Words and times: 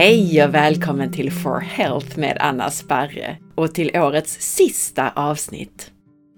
Hej 0.00 0.44
och 0.44 0.54
välkommen 0.54 1.12
till 1.12 1.32
For 1.32 1.60
Health 1.60 2.18
med 2.18 2.36
Anna 2.40 2.70
Sparre 2.70 3.36
och 3.54 3.74
till 3.74 3.96
årets 3.96 4.40
sista 4.40 5.10
avsnitt. 5.10 5.90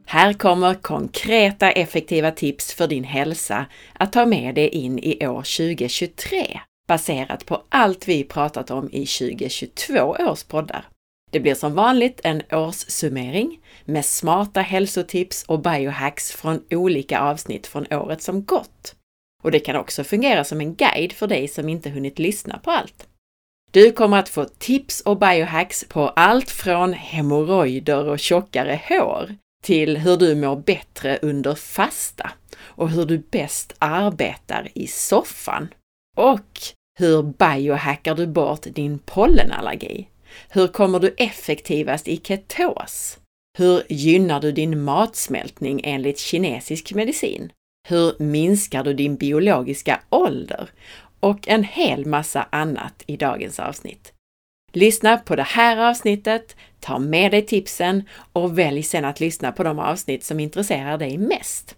Här 0.06 0.32
kommer 0.32 0.74
konkreta 0.74 1.70
effektiva 1.70 2.30
tips 2.30 2.74
för 2.74 2.86
din 2.86 3.04
hälsa 3.04 3.66
att 3.92 4.12
ta 4.12 4.26
med 4.26 4.54
dig 4.54 4.68
in 4.68 4.98
i 4.98 5.26
år 5.26 5.42
2023 5.42 6.60
baserat 6.88 7.46
på 7.46 7.62
allt 7.68 8.08
vi 8.08 8.24
pratat 8.24 8.70
om 8.70 8.88
i 8.92 9.06
2022 9.06 9.94
års 10.18 10.44
poddar. 10.44 10.88
Det 11.30 11.40
blir 11.40 11.54
som 11.54 11.74
vanligt 11.74 12.20
en 12.24 12.42
årssummering 12.52 13.60
med 13.84 14.04
smarta 14.04 14.60
hälsotips 14.60 15.44
och 15.48 15.60
biohacks 15.60 16.32
från 16.32 16.62
olika 16.70 17.20
avsnitt 17.20 17.66
från 17.66 17.86
året 17.92 18.22
som 18.22 18.44
gått. 18.44 18.94
Och 19.42 19.50
det 19.50 19.60
kan 19.60 19.76
också 19.76 20.04
fungera 20.04 20.44
som 20.44 20.60
en 20.60 20.74
guide 20.74 21.12
för 21.12 21.26
dig 21.26 21.48
som 21.48 21.68
inte 21.68 21.90
hunnit 21.90 22.18
lyssna 22.18 22.58
på 22.58 22.70
allt. 22.70 23.08
Du 23.72 23.92
kommer 23.92 24.18
att 24.18 24.28
få 24.28 24.44
tips 24.44 25.00
och 25.00 25.18
biohacks 25.18 25.84
på 25.88 26.08
allt 26.08 26.50
från 26.50 26.92
hemorrojder 26.92 28.08
och 28.08 28.18
tjockare 28.18 28.80
hår 28.88 29.34
till 29.62 29.98
hur 29.98 30.16
du 30.16 30.34
mår 30.34 30.56
bättre 30.56 31.18
under 31.22 31.54
fasta 31.54 32.32
och 32.60 32.90
hur 32.90 33.04
du 33.04 33.18
bäst 33.18 33.74
arbetar 33.78 34.68
i 34.74 34.86
soffan. 34.86 35.68
Och 36.16 36.60
hur 36.98 37.22
biohackar 37.22 38.14
du 38.14 38.26
bort 38.26 38.62
din 38.62 38.98
pollenallergi? 38.98 40.08
Hur 40.48 40.66
kommer 40.66 41.00
du 41.00 41.14
effektivast 41.18 42.08
i 42.08 42.16
ketos? 42.16 43.18
Hur 43.58 43.82
gynnar 43.88 44.40
du 44.40 44.52
din 44.52 44.82
matsmältning 44.82 45.80
enligt 45.84 46.18
kinesisk 46.18 46.94
medicin? 46.94 47.52
Hur 47.88 48.22
minskar 48.22 48.84
du 48.84 48.94
din 48.94 49.16
biologiska 49.16 50.00
ålder? 50.10 50.70
Och 51.22 51.48
en 51.48 51.64
hel 51.64 52.06
massa 52.06 52.46
annat 52.50 53.02
i 53.06 53.16
dagens 53.16 53.60
avsnitt. 53.60 54.12
Lyssna 54.72 55.16
på 55.16 55.36
det 55.36 55.42
här 55.42 55.90
avsnittet, 55.90 56.56
ta 56.80 56.98
med 56.98 57.30
dig 57.30 57.46
tipsen 57.46 58.08
och 58.32 58.58
välj 58.58 58.82
sedan 58.82 59.04
att 59.04 59.20
lyssna 59.20 59.52
på 59.52 59.62
de 59.62 59.78
avsnitt 59.78 60.24
som 60.24 60.40
intresserar 60.40 60.98
dig 60.98 61.18
mest. 61.18 61.76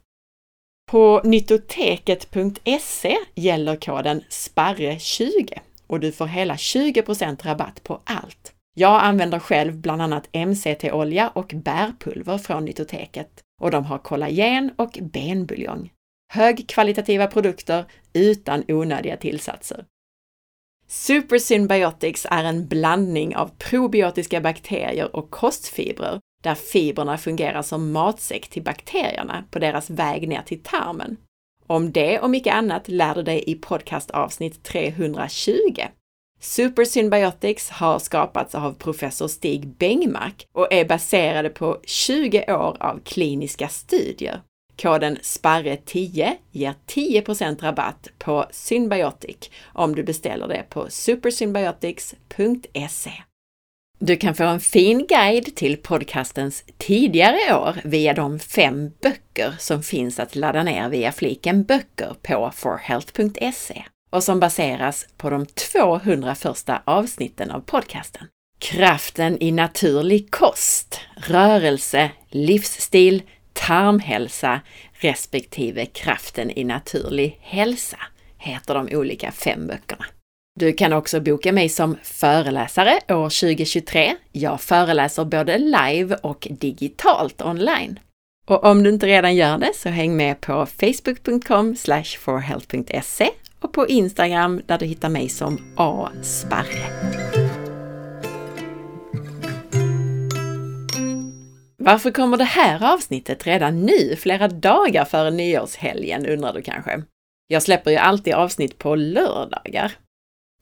På 0.90 1.20
nyttoteket.se 1.24 3.16
gäller 3.34 3.76
koden 3.76 4.22
SPARRE20 4.30 5.58
och 5.86 6.00
du 6.00 6.12
får 6.12 6.26
hela 6.26 6.54
20% 6.54 7.42
rabatt 7.42 7.82
på 7.82 8.00
allt. 8.04 8.52
Jag 8.76 9.02
använder 9.02 9.38
själv 9.38 9.76
bland 9.76 10.02
annat 10.02 10.28
MCT-olja 10.32 11.28
och 11.28 11.52
bärpulver 11.54 12.38
från 12.38 12.64
Nyttoteket 12.64 13.42
och 13.60 13.70
de 13.70 13.84
har 13.84 13.98
kollagen 13.98 14.70
och 14.76 14.98
benbuljong. 15.02 15.90
Högkvalitativa 16.34 17.26
produkter 17.26 17.84
utan 18.12 18.64
onödiga 18.68 19.16
tillsatser. 19.16 19.84
Super 20.88 21.38
Symbiotics 21.38 22.26
är 22.30 22.44
en 22.44 22.68
blandning 22.68 23.36
av 23.36 23.50
probiotiska 23.58 24.40
bakterier 24.40 25.16
och 25.16 25.30
kostfibrer 25.30 26.20
där 26.42 26.54
fibrerna 26.54 27.18
fungerar 27.18 27.62
som 27.62 27.92
matsäck 27.92 28.48
till 28.48 28.62
bakterierna 28.62 29.44
på 29.50 29.58
deras 29.58 29.90
väg 29.90 30.28
ner 30.28 30.42
till 30.42 30.62
tarmen. 30.62 31.16
Om 31.66 31.92
det 31.92 32.20
och 32.20 32.30
mycket 32.30 32.54
annat 32.54 32.88
lär 32.88 33.14
du 33.14 33.22
dig 33.22 33.44
i 33.46 33.54
podcastavsnitt 33.54 34.62
320. 34.62 35.52
Super 36.40 36.84
Symbiotics 36.84 37.70
har 37.70 37.98
skapats 37.98 38.54
av 38.54 38.72
professor 38.72 39.28
Stig 39.28 39.68
Bengmark 39.68 40.46
och 40.52 40.72
är 40.72 40.84
baserade 40.84 41.48
på 41.48 41.80
20 41.84 42.44
år 42.48 42.76
av 42.80 43.00
kliniska 43.04 43.68
studier. 43.68 44.40
Koden 44.82 45.18
SPARRE10 45.18 46.36
ger 46.50 46.74
10% 46.86 47.62
rabatt 47.62 48.08
på 48.18 48.46
Symbiotic 48.50 49.50
om 49.72 49.94
du 49.94 50.02
beställer 50.02 50.48
det 50.48 50.64
på 50.68 50.90
supersymbiotics.se. 50.90 53.12
Du 53.98 54.16
kan 54.16 54.34
få 54.34 54.44
en 54.44 54.60
fin 54.60 55.06
guide 55.06 55.56
till 55.56 55.76
podcastens 55.76 56.64
tidigare 56.78 57.56
år 57.56 57.76
via 57.84 58.14
de 58.14 58.38
fem 58.38 58.90
böcker 59.02 59.54
som 59.58 59.82
finns 59.82 60.20
att 60.20 60.36
ladda 60.36 60.62
ner 60.62 60.88
via 60.88 61.12
fliken 61.12 61.64
böcker 61.64 62.14
på 62.22 62.50
forhealth.se 62.54 63.84
och 64.10 64.24
som 64.24 64.40
baseras 64.40 65.06
på 65.16 65.30
de 65.30 65.46
200 65.46 66.34
första 66.34 66.82
avsnitten 66.84 67.50
av 67.50 67.60
podcasten. 67.60 68.26
Kraften 68.58 69.42
i 69.42 69.52
naturlig 69.52 70.30
kost, 70.30 71.00
rörelse, 71.16 72.10
livsstil, 72.30 73.22
tarmhälsa 73.66 74.60
respektive 74.92 75.86
kraften 75.86 76.58
i 76.58 76.64
naturlig 76.64 77.38
hälsa 77.40 77.98
heter 78.38 78.74
de 78.74 78.96
olika 78.96 79.32
fem 79.32 79.66
böckerna. 79.66 80.04
Du 80.60 80.72
kan 80.72 80.92
också 80.92 81.20
boka 81.20 81.52
mig 81.52 81.68
som 81.68 81.96
föreläsare 82.02 83.00
år 83.08 83.40
2023. 83.40 84.16
Jag 84.32 84.60
föreläser 84.60 85.24
både 85.24 85.58
live 85.58 86.16
och 86.22 86.48
digitalt 86.50 87.42
online. 87.42 87.98
Och 88.46 88.64
om 88.64 88.82
du 88.82 88.90
inte 88.90 89.06
redan 89.06 89.34
gör 89.34 89.58
det 89.58 89.72
så 89.74 89.88
häng 89.88 90.16
med 90.16 90.40
på 90.40 90.66
facebook.com 90.66 91.76
forhealth.se 92.18 93.30
och 93.60 93.72
på 93.72 93.88
Instagram 93.88 94.62
där 94.66 94.78
du 94.78 94.86
hittar 94.86 95.08
mig 95.08 95.28
som 95.28 95.74
asparre. 95.76 97.33
Varför 101.84 102.10
kommer 102.10 102.36
det 102.36 102.44
här 102.44 102.94
avsnittet 102.94 103.46
redan 103.46 103.82
nu, 103.82 104.16
flera 104.16 104.48
dagar 104.48 105.04
före 105.04 105.30
nyårshelgen, 105.30 106.26
undrar 106.26 106.52
du 106.52 106.62
kanske? 106.62 107.02
Jag 107.46 107.62
släpper 107.62 107.90
ju 107.90 107.96
alltid 107.96 108.34
avsnitt 108.34 108.78
på 108.78 108.94
lördagar. 108.94 109.92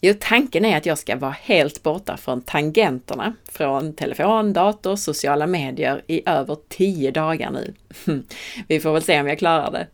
Jo, 0.00 0.14
tanken 0.20 0.64
är 0.64 0.76
att 0.76 0.86
jag 0.86 0.98
ska 0.98 1.16
vara 1.16 1.36
helt 1.40 1.82
borta 1.82 2.16
från 2.16 2.42
tangenterna, 2.42 3.34
från 3.50 3.92
telefon, 3.92 4.52
dator, 4.52 4.96
sociala 4.96 5.46
medier 5.46 6.02
i 6.06 6.28
över 6.28 6.56
tio 6.68 7.10
dagar 7.10 7.50
nu. 7.50 7.74
Vi 8.68 8.80
får 8.80 8.92
väl 8.92 9.02
se 9.02 9.20
om 9.20 9.28
jag 9.28 9.38
klarar 9.38 9.70
det. 9.70 9.86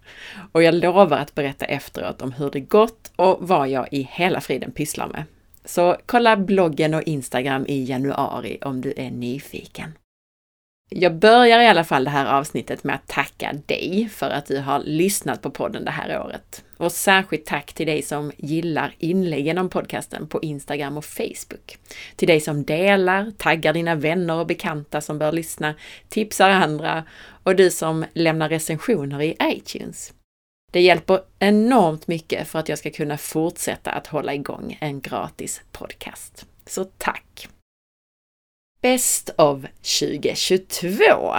Och 0.53 0.63
jag 0.63 0.75
lovar 0.75 1.19
att 1.19 1.35
berätta 1.35 1.65
efteråt 1.65 2.23
om 2.23 2.33
hur 2.33 2.51
det 2.51 2.61
gått 2.61 3.13
och 3.17 3.39
vad 3.41 3.69
jag 3.69 3.89
i 3.93 4.09
hela 4.13 4.41
friden 4.41 4.73
pysslar 4.73 5.07
med. 5.09 5.25
Så 5.65 5.97
kolla 6.07 6.37
bloggen 6.37 6.95
och 6.95 7.03
Instagram 7.03 7.67
i 7.67 7.85
januari 7.85 8.59
om 8.63 8.81
du 8.81 8.95
är 8.97 9.11
nyfiken. 9.11 9.93
Jag 10.91 11.15
börjar 11.15 11.61
i 11.61 11.67
alla 11.67 11.85
fall 11.85 12.05
det 12.05 12.11
här 12.11 12.27
avsnittet 12.27 12.85
med 12.85 12.95
att 12.95 13.07
tacka 13.07 13.53
dig 13.67 14.09
för 14.13 14.31
att 14.31 14.47
du 14.47 14.59
har 14.59 14.81
lyssnat 14.81 15.43
på 15.43 15.51
podden 15.51 15.85
det 15.85 15.91
här 15.91 16.21
året. 16.21 16.65
Och 16.77 16.93
särskilt 16.93 17.47
tack 17.47 17.73
till 17.73 17.87
dig 17.87 18.03
som 18.03 18.33
gillar 18.37 18.95
inläggen 18.99 19.59
om 19.59 19.69
podcasten 19.69 20.29
på 20.29 20.43
Instagram 20.43 20.97
och 20.97 21.05
Facebook. 21.05 21.79
Till 22.17 22.29
dig 22.29 22.41
som 22.41 22.65
delar, 22.65 23.31
taggar 23.31 23.73
dina 23.73 23.95
vänner 23.95 24.35
och 24.35 24.47
bekanta 24.47 25.01
som 25.01 25.19
bör 25.19 25.33
lyssna, 25.33 25.75
tipsar 26.09 26.51
andra 26.51 27.05
och 27.43 27.57
du 27.57 27.71
som 27.71 28.05
lämnar 28.13 28.49
recensioner 28.49 29.23
i 29.23 29.37
iTunes. 29.43 30.13
Det 30.73 30.81
hjälper 30.81 31.21
enormt 31.39 32.07
mycket 32.07 32.49
för 32.49 32.59
att 32.59 32.69
jag 32.69 32.79
ska 32.79 32.91
kunna 32.91 33.19
fortsätta 33.19 33.91
att 33.91 34.07
hålla 34.07 34.35
igång 34.35 34.79
en 34.81 35.01
gratis 35.01 35.63
podcast. 35.73 36.47
Så 36.67 36.85
tack! 36.85 37.49
Best 38.81 39.31
of 39.37 39.65
2022. 39.83 41.35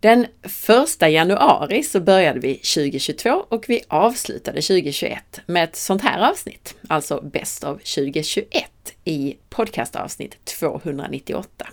Den 0.00 0.26
första 0.42 1.08
januari 1.08 1.82
så 1.82 2.00
började 2.00 2.40
vi 2.40 2.54
2022 2.54 3.30
och 3.48 3.64
vi 3.68 3.82
avslutade 3.88 4.62
2021 4.62 5.40
med 5.46 5.64
ett 5.64 5.76
sånt 5.76 6.02
här 6.02 6.30
avsnitt, 6.30 6.74
alltså 6.88 7.20
Best 7.20 7.64
of 7.64 7.82
2021 7.82 8.64
i 9.04 9.36
podcastavsnitt 9.48 10.44
298. 10.44 11.68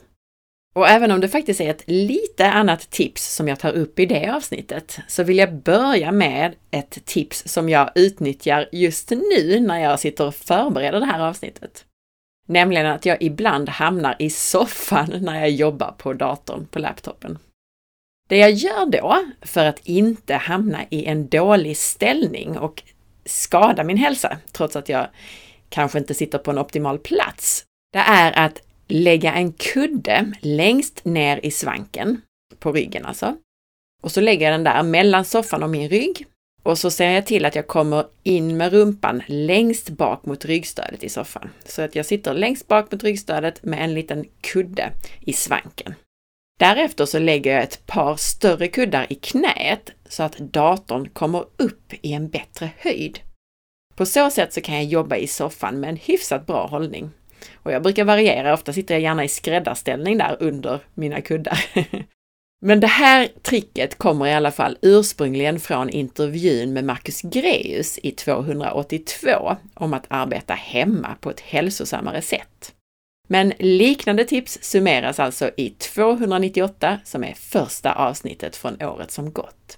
Och 0.75 0.89
även 0.89 1.11
om 1.11 1.21
det 1.21 1.29
faktiskt 1.29 1.61
är 1.61 1.69
ett 1.69 1.83
lite 1.85 2.45
annat 2.49 2.89
tips 2.89 3.35
som 3.35 3.47
jag 3.47 3.59
tar 3.59 3.71
upp 3.71 3.99
i 3.99 4.05
det 4.05 4.29
avsnittet, 4.35 4.99
så 5.07 5.23
vill 5.23 5.37
jag 5.37 5.53
börja 5.53 6.11
med 6.11 6.55
ett 6.71 7.05
tips 7.05 7.43
som 7.45 7.69
jag 7.69 7.91
utnyttjar 7.95 8.69
just 8.71 9.09
nu 9.09 9.59
när 9.59 9.79
jag 9.79 9.99
sitter 9.99 10.27
och 10.27 10.35
förbereder 10.35 10.99
det 10.99 11.05
här 11.05 11.19
avsnittet. 11.19 11.85
Nämligen 12.45 12.85
att 12.85 13.05
jag 13.05 13.21
ibland 13.21 13.69
hamnar 13.69 14.15
i 14.19 14.29
soffan 14.29 15.13
när 15.21 15.39
jag 15.39 15.49
jobbar 15.49 15.91
på 15.97 16.13
datorn, 16.13 16.67
på 16.71 16.79
laptopen. 16.79 17.39
Det 18.29 18.37
jag 18.37 18.51
gör 18.51 18.85
då, 18.85 19.25
för 19.41 19.65
att 19.65 19.79
inte 19.83 20.35
hamna 20.35 20.79
i 20.89 21.05
en 21.05 21.27
dålig 21.27 21.77
ställning 21.77 22.57
och 22.57 22.83
skada 23.25 23.83
min 23.83 23.97
hälsa, 23.97 24.37
trots 24.51 24.75
att 24.75 24.89
jag 24.89 25.07
kanske 25.69 25.99
inte 25.99 26.13
sitter 26.13 26.37
på 26.37 26.51
en 26.51 26.57
optimal 26.57 26.99
plats, 26.99 27.65
det 27.93 27.99
är 27.99 28.45
att 28.45 28.61
lägga 28.87 29.33
en 29.33 29.53
kudde 29.53 30.31
längst 30.41 31.05
ner 31.05 31.45
i 31.45 31.51
svanken, 31.51 32.21
på 32.59 32.71
ryggen 32.71 33.05
alltså. 33.05 33.35
Och 34.03 34.11
så 34.11 34.21
lägger 34.21 34.45
jag 34.45 34.53
den 34.53 34.63
där 34.63 34.83
mellan 34.83 35.25
soffan 35.25 35.63
och 35.63 35.69
min 35.69 35.89
rygg 35.89 36.27
och 36.63 36.77
så 36.77 36.91
ser 36.91 37.11
jag 37.11 37.25
till 37.25 37.45
att 37.45 37.55
jag 37.55 37.67
kommer 37.67 38.05
in 38.23 38.57
med 38.57 38.71
rumpan 38.73 39.23
längst 39.27 39.89
bak 39.89 40.25
mot 40.25 40.45
ryggstödet 40.45 41.03
i 41.03 41.09
soffan. 41.09 41.49
Så 41.65 41.81
att 41.81 41.95
jag 41.95 42.05
sitter 42.05 42.33
längst 42.33 42.67
bak 42.67 42.91
mot 42.91 43.03
ryggstödet 43.03 43.63
med 43.63 43.83
en 43.83 43.93
liten 43.93 44.25
kudde 44.41 44.91
i 45.19 45.33
svanken. 45.33 45.95
Därefter 46.59 47.05
så 47.05 47.19
lägger 47.19 47.53
jag 47.53 47.63
ett 47.63 47.85
par 47.85 48.15
större 48.15 48.67
kuddar 48.67 49.05
i 49.09 49.15
knät 49.15 49.91
så 50.09 50.23
att 50.23 50.37
datorn 50.37 51.09
kommer 51.09 51.45
upp 51.57 51.93
i 52.01 52.13
en 52.13 52.29
bättre 52.29 52.71
höjd. 52.77 53.19
På 53.95 54.05
så 54.05 54.29
sätt 54.29 54.53
så 54.53 54.61
kan 54.61 54.75
jag 54.75 54.83
jobba 54.83 55.15
i 55.15 55.27
soffan 55.27 55.79
med 55.79 55.89
en 55.89 55.97
hyfsat 55.97 56.45
bra 56.45 56.67
hållning. 56.67 57.11
Och 57.53 57.71
jag 57.71 57.83
brukar 57.83 58.03
variera, 58.03 58.53
ofta 58.53 58.73
sitter 58.73 58.95
jag 58.95 59.01
gärna 59.01 59.23
i 59.23 59.27
skräddarställning 59.27 60.17
där 60.17 60.37
under 60.39 60.79
mina 60.93 61.21
kuddar. 61.21 61.65
Men 62.65 62.79
det 62.79 62.87
här 62.87 63.29
tricket 63.41 63.97
kommer 63.97 64.27
i 64.27 64.33
alla 64.33 64.51
fall 64.51 64.77
ursprungligen 64.81 65.59
från 65.59 65.89
intervjun 65.89 66.73
med 66.73 66.83
Marcus 66.83 67.21
Greus 67.21 67.99
i 68.03 68.11
282 68.11 69.55
om 69.73 69.93
att 69.93 70.05
arbeta 70.07 70.53
hemma 70.53 71.15
på 71.21 71.29
ett 71.29 71.39
hälsosammare 71.39 72.21
sätt. 72.21 72.73
Men 73.27 73.53
liknande 73.59 74.25
tips 74.25 74.59
summeras 74.61 75.19
alltså 75.19 75.51
i 75.57 75.69
298 75.69 76.99
som 77.03 77.23
är 77.23 77.33
första 77.33 77.93
avsnittet 77.93 78.55
från 78.55 78.81
året 78.81 79.11
som 79.11 79.33
gått. 79.33 79.77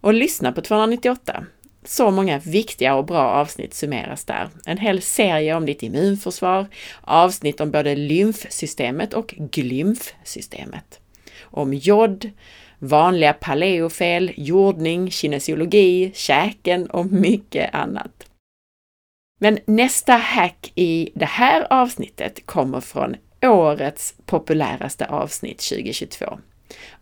Och 0.00 0.14
lyssna 0.14 0.52
på 0.52 0.60
298. 0.60 1.44
Så 1.84 2.10
många 2.10 2.38
viktiga 2.38 2.94
och 2.94 3.06
bra 3.06 3.28
avsnitt 3.28 3.74
summeras 3.74 4.24
där. 4.24 4.50
En 4.66 4.78
hel 4.78 5.02
serie 5.02 5.54
om 5.54 5.66
ditt 5.66 5.82
immunförsvar, 5.82 6.66
avsnitt 7.00 7.60
om 7.60 7.70
både 7.70 7.96
lymfsystemet 7.96 9.14
och 9.14 9.34
glymfsystemet. 9.38 11.00
Om 11.50 11.74
jod, 11.74 12.30
vanliga 12.78 13.32
paleofel, 13.32 14.32
jordning, 14.36 15.10
kinesiologi, 15.10 16.12
käken 16.14 16.90
och 16.90 17.06
mycket 17.06 17.74
annat. 17.74 18.24
Men 19.40 19.58
nästa 19.64 20.12
hack 20.12 20.72
i 20.74 21.10
det 21.14 21.24
här 21.24 21.66
avsnittet 21.70 22.46
kommer 22.46 22.80
från 22.80 23.16
årets 23.42 24.14
populäraste 24.26 25.06
avsnitt 25.06 25.58
2022. 25.58 26.38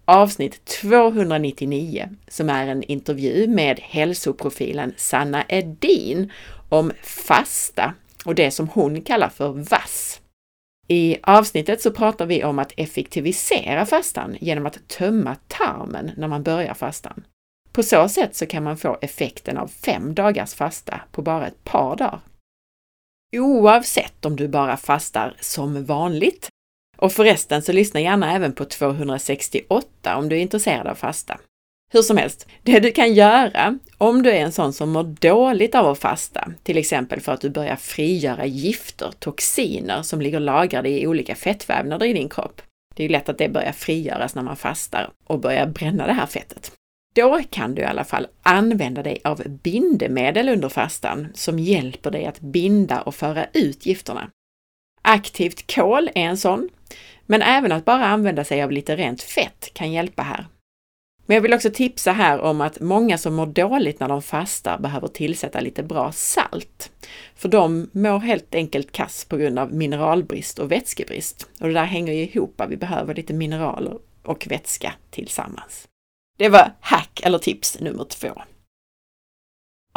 Avsnitt 0.04 0.64
299 0.64 2.08
som 2.28 2.50
är 2.50 2.66
en 2.66 2.82
intervju 2.82 3.48
med 3.48 3.80
hälsoprofilen 3.82 4.94
Sanna 4.96 5.44
Edin 5.48 6.32
om 6.68 6.92
fasta 7.02 7.94
och 8.24 8.34
det 8.34 8.50
som 8.50 8.68
hon 8.68 9.02
kallar 9.02 9.28
för 9.28 9.48
vass. 9.48 10.20
I 10.88 11.16
avsnittet 11.22 11.82
så 11.82 11.90
pratar 11.90 12.26
vi 12.26 12.44
om 12.44 12.58
att 12.58 12.72
effektivisera 12.76 13.86
fastan 13.86 14.36
genom 14.40 14.66
att 14.66 14.88
tömma 14.88 15.36
tarmen 15.48 16.10
när 16.16 16.28
man 16.28 16.42
börjar 16.42 16.74
fastan. 16.74 17.24
På 17.72 17.82
så 17.82 18.08
sätt 18.08 18.36
så 18.36 18.46
kan 18.46 18.62
man 18.62 18.76
få 18.76 18.98
effekten 19.00 19.56
av 19.56 19.68
fem 19.68 20.14
dagars 20.14 20.54
fasta 20.54 21.00
på 21.12 21.22
bara 21.22 21.46
ett 21.46 21.64
par 21.64 21.96
dagar. 21.96 22.20
Oavsett 23.36 24.24
om 24.24 24.36
du 24.36 24.48
bara 24.48 24.76
fastar 24.76 25.36
som 25.40 25.84
vanligt. 25.84 26.48
Och 26.96 27.12
förresten 27.12 27.62
så 27.62 27.72
lyssna 27.72 28.00
gärna 28.00 28.32
även 28.32 28.52
på 28.52 28.64
268 28.64 30.16
om 30.16 30.28
du 30.28 30.36
är 30.36 30.40
intresserad 30.40 30.86
av 30.86 30.94
fasta. 30.94 31.38
Hur 31.92 32.02
som 32.02 32.16
helst, 32.16 32.46
det 32.62 32.80
du 32.80 32.90
kan 32.90 33.14
göra 33.14 33.78
om 33.98 34.22
du 34.22 34.30
är 34.30 34.40
en 34.40 34.52
sån 34.52 34.72
som 34.72 34.90
mår 34.90 35.02
dåligt 35.02 35.74
av 35.74 35.86
att 35.86 35.98
fasta, 35.98 36.52
till 36.62 36.78
exempel 36.78 37.20
för 37.20 37.32
att 37.32 37.40
du 37.40 37.50
börjar 37.50 37.76
frigöra 37.76 38.46
gifter, 38.46 39.12
toxiner 39.18 40.02
som 40.02 40.20
ligger 40.20 40.40
lagrade 40.40 40.88
i 40.88 41.06
olika 41.06 41.34
fettvävnader 41.34 42.06
i 42.06 42.12
din 42.12 42.28
kropp. 42.28 42.62
Det 42.94 43.02
är 43.02 43.04
ju 43.04 43.12
lätt 43.12 43.28
att 43.28 43.38
det 43.38 43.48
börjar 43.48 43.72
frigöras 43.72 44.34
när 44.34 44.42
man 44.42 44.56
fastar 44.56 45.10
och 45.26 45.40
börjar 45.40 45.66
bränna 45.66 46.06
det 46.06 46.12
här 46.12 46.26
fettet. 46.26 46.72
Då 47.14 47.42
kan 47.50 47.74
du 47.74 47.82
i 47.82 47.84
alla 47.84 48.04
fall 48.04 48.26
använda 48.42 49.02
dig 49.02 49.20
av 49.24 49.42
bindemedel 49.46 50.48
under 50.48 50.68
fastan 50.68 51.28
som 51.34 51.58
hjälper 51.58 52.10
dig 52.10 52.26
att 52.26 52.40
binda 52.40 53.00
och 53.02 53.14
föra 53.14 53.46
ut 53.52 53.86
gifterna. 53.86 54.30
Aktivt 55.02 55.74
kol 55.74 56.08
är 56.14 56.22
en 56.22 56.36
sån, 56.36 56.68
men 57.26 57.42
även 57.42 57.72
att 57.72 57.84
bara 57.84 58.06
använda 58.06 58.44
sig 58.44 58.62
av 58.62 58.70
lite 58.70 58.96
rent 58.96 59.22
fett 59.22 59.70
kan 59.74 59.92
hjälpa 59.92 60.22
här. 60.22 60.46
Men 61.26 61.34
jag 61.34 61.42
vill 61.42 61.54
också 61.54 61.70
tipsa 61.70 62.12
här 62.12 62.40
om 62.40 62.60
att 62.60 62.80
många 62.80 63.18
som 63.18 63.34
mår 63.34 63.46
dåligt 63.46 64.00
när 64.00 64.08
de 64.08 64.22
fastar 64.22 64.78
behöver 64.78 65.08
tillsätta 65.08 65.60
lite 65.60 65.82
bra 65.82 66.12
salt. 66.12 66.90
För 67.34 67.48
de 67.48 67.90
mår 67.92 68.18
helt 68.18 68.54
enkelt 68.54 68.92
kass 68.92 69.24
på 69.24 69.36
grund 69.36 69.58
av 69.58 69.74
mineralbrist 69.74 70.58
och 70.58 70.72
vätskebrist. 70.72 71.48
Och 71.60 71.68
det 71.68 71.74
där 71.74 71.84
hänger 71.84 72.12
ju 72.12 72.22
ihop, 72.22 72.62
vi 72.68 72.76
behöver 72.76 73.14
lite 73.14 73.34
mineraler 73.34 73.98
och 74.22 74.46
vätska 74.50 74.92
tillsammans. 75.10 75.88
Det 76.38 76.48
var 76.48 76.72
hack 76.80 77.20
eller 77.24 77.38
tips 77.38 77.80
nummer 77.80 78.04
två. 78.04 78.42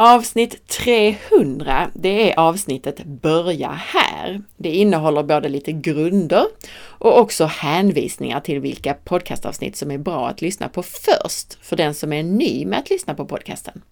Avsnitt 0.02 0.68
300, 0.68 1.90
det 1.94 2.32
är 2.32 2.38
avsnittet 2.38 3.04
Börja 3.04 3.68
här. 3.68 4.42
Det 4.56 4.68
innehåller 4.68 5.22
både 5.22 5.48
lite 5.48 5.72
grunder 5.72 6.44
och 6.80 7.18
också 7.18 7.44
hänvisningar 7.44 8.40
till 8.40 8.60
vilka 8.60 8.94
podcastavsnitt 8.94 9.76
som 9.76 9.90
är 9.90 9.98
bra 9.98 10.28
att 10.28 10.42
lyssna 10.42 10.68
på 10.68 10.82
först 10.82 11.64
för 11.64 11.76
den 11.76 11.94
som 11.94 12.12
är 12.12 12.22
ny 12.22 12.66
med 12.66 12.78
att 12.78 12.90
lyssna 12.90 13.14
på 13.14 13.26
podcasten. 13.26 13.82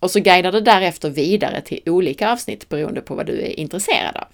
Och 0.00 0.10
så 0.10 0.20
guidar 0.20 0.52
det 0.52 0.60
därefter 0.60 1.10
vidare 1.10 1.60
till 1.60 1.80
olika 1.86 2.32
avsnitt 2.32 2.68
beroende 2.68 3.00
på 3.00 3.14
vad 3.14 3.26
du 3.26 3.40
är 3.40 3.60
intresserad 3.60 4.16
av. 4.16 4.26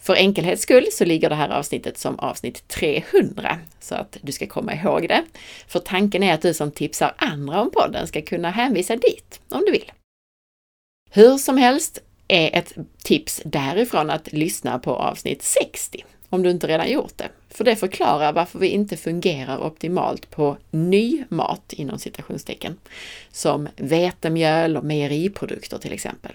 För 0.00 0.14
enkelhets 0.14 0.62
skull 0.62 0.86
så 0.92 1.04
ligger 1.04 1.28
det 1.28 1.34
här 1.34 1.48
avsnittet 1.48 1.98
som 1.98 2.18
avsnitt 2.18 2.68
300, 2.68 3.58
så 3.80 3.94
att 3.94 4.16
du 4.22 4.32
ska 4.32 4.46
komma 4.46 4.74
ihåg 4.74 5.08
det. 5.08 5.24
För 5.68 5.80
tanken 5.80 6.22
är 6.22 6.34
att 6.34 6.42
du 6.42 6.54
som 6.54 6.70
tipsar 6.70 7.14
andra 7.16 7.60
om 7.60 7.70
podden 7.70 8.06
ska 8.06 8.22
kunna 8.22 8.50
hänvisa 8.50 8.96
dit 8.96 9.40
om 9.48 9.62
du 9.66 9.72
vill. 9.72 9.92
Hur 11.12 11.38
som 11.38 11.56
helst 11.56 11.98
är 12.28 12.58
ett 12.58 12.74
tips 13.02 13.42
därifrån 13.44 14.10
att 14.10 14.32
lyssna 14.32 14.78
på 14.78 14.94
avsnitt 14.96 15.42
60, 15.42 16.04
om 16.28 16.42
du 16.42 16.50
inte 16.50 16.66
redan 16.66 16.90
gjort 16.90 17.18
det. 17.18 17.28
För 17.48 17.64
det 17.64 17.76
förklarar 17.76 18.32
varför 18.32 18.58
vi 18.58 18.68
inte 18.68 18.96
fungerar 18.96 19.58
optimalt 19.58 20.30
på 20.30 20.56
ny 20.70 21.24
mat 21.28 21.72
inom 21.72 21.98
citationstecken, 21.98 22.76
som 23.32 23.68
vetemjöl 23.76 24.76
och 24.76 24.84
mejeriprodukter 24.84 25.78
till 25.78 25.92
exempel. 25.92 26.32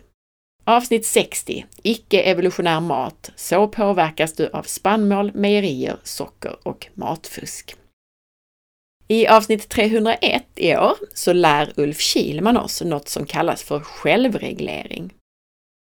Avsnitt 0.63 1.05
60, 1.05 1.65
icke-evolutionär 1.83 2.79
mat. 2.79 3.31
Så 3.35 3.67
påverkas 3.67 4.33
du 4.33 4.49
av 4.49 4.63
spannmål, 4.63 5.31
mejerier, 5.33 5.97
socker 6.03 6.55
och 6.63 6.87
matfusk. 6.93 7.75
I 9.07 9.27
avsnitt 9.27 9.69
301 9.69 10.43
i 10.55 10.75
år 10.75 10.95
så 11.13 11.33
lär 11.33 11.73
Ulf 11.75 11.99
Kilman 11.99 12.57
oss 12.57 12.81
något 12.81 13.09
som 13.09 13.25
kallas 13.25 13.63
för 13.63 13.79
självreglering. 13.79 15.13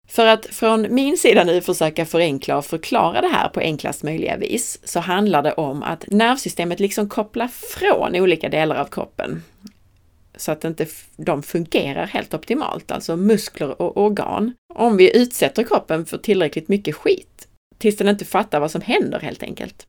För 0.07 0.25
att 0.25 0.45
från 0.45 0.95
min 0.95 1.17
sida 1.17 1.43
nu 1.43 1.61
försöka 1.61 2.05
förenkla 2.05 2.57
och 2.57 2.65
förklara 2.65 3.21
det 3.21 3.27
här 3.27 3.49
på 3.49 3.59
enklast 3.59 4.03
möjliga 4.03 4.37
vis 4.37 4.79
så 4.83 4.99
handlar 4.99 5.43
det 5.43 5.53
om 5.53 5.83
att 5.83 6.05
nervsystemet 6.07 6.79
liksom 6.79 7.09
kopplar 7.09 7.47
från 7.47 8.15
olika 8.15 8.49
delar 8.49 8.75
av 8.75 8.85
kroppen 8.85 9.43
så 10.35 10.51
att 10.51 10.63
inte 10.63 10.87
de 11.15 11.43
fungerar 11.43 12.05
helt 12.05 12.33
optimalt, 12.33 12.91
alltså 12.91 13.15
muskler 13.15 13.81
och 13.81 13.97
organ. 13.97 14.53
Om 14.73 14.97
vi 14.97 15.17
utsätter 15.17 15.63
kroppen 15.63 16.05
för 16.05 16.17
tillräckligt 16.17 16.67
mycket 16.67 16.95
skit 16.95 17.47
tills 17.77 17.97
den 17.97 18.09
inte 18.09 18.25
fattar 18.25 18.59
vad 18.59 18.71
som 18.71 18.81
händer 18.81 19.19
helt 19.19 19.43
enkelt. 19.43 19.87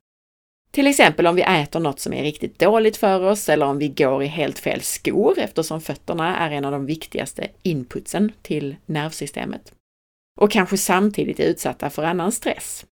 Till 0.75 0.87
exempel 0.87 1.27
om 1.27 1.35
vi 1.35 1.41
äter 1.41 1.79
något 1.79 1.99
som 1.99 2.13
är 2.13 2.23
riktigt 2.23 2.59
dåligt 2.59 2.97
för 2.97 3.21
oss 3.21 3.49
eller 3.49 3.65
om 3.65 3.77
vi 3.77 3.87
går 3.87 4.23
i 4.23 4.27
helt 4.27 4.59
fel 4.59 4.81
skor 4.81 5.39
eftersom 5.39 5.81
fötterna 5.81 6.37
är 6.37 6.51
en 6.51 6.65
av 6.65 6.71
de 6.71 6.85
viktigaste 6.85 7.47
inputsen 7.61 8.31
till 8.41 8.75
nervsystemet. 8.85 9.73
Och 10.41 10.51
kanske 10.51 10.77
samtidigt 10.77 11.39
är 11.39 11.43
utsatta 11.43 11.89
för 11.89 12.03
annan 12.03 12.31
stress. 12.31 12.85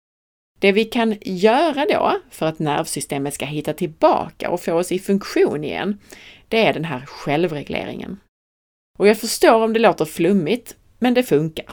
Det 0.58 0.72
vi 0.72 0.84
kan 0.84 1.16
göra 1.20 1.86
då 1.86 2.20
för 2.30 2.46
att 2.46 2.58
nervsystemet 2.58 3.34
ska 3.34 3.44
hitta 3.44 3.72
tillbaka 3.72 4.50
och 4.50 4.62
få 4.62 4.72
oss 4.72 4.92
i 4.92 4.98
funktion 4.98 5.64
igen, 5.64 5.98
det 6.48 6.66
är 6.66 6.72
den 6.72 6.84
här 6.84 7.06
självregleringen. 7.06 8.20
Och 8.98 9.08
jag 9.08 9.18
förstår 9.18 9.64
om 9.64 9.72
det 9.72 9.80
låter 9.80 10.04
flummigt, 10.04 10.76
men 10.98 11.14
det 11.14 11.22
funkar. 11.22 11.66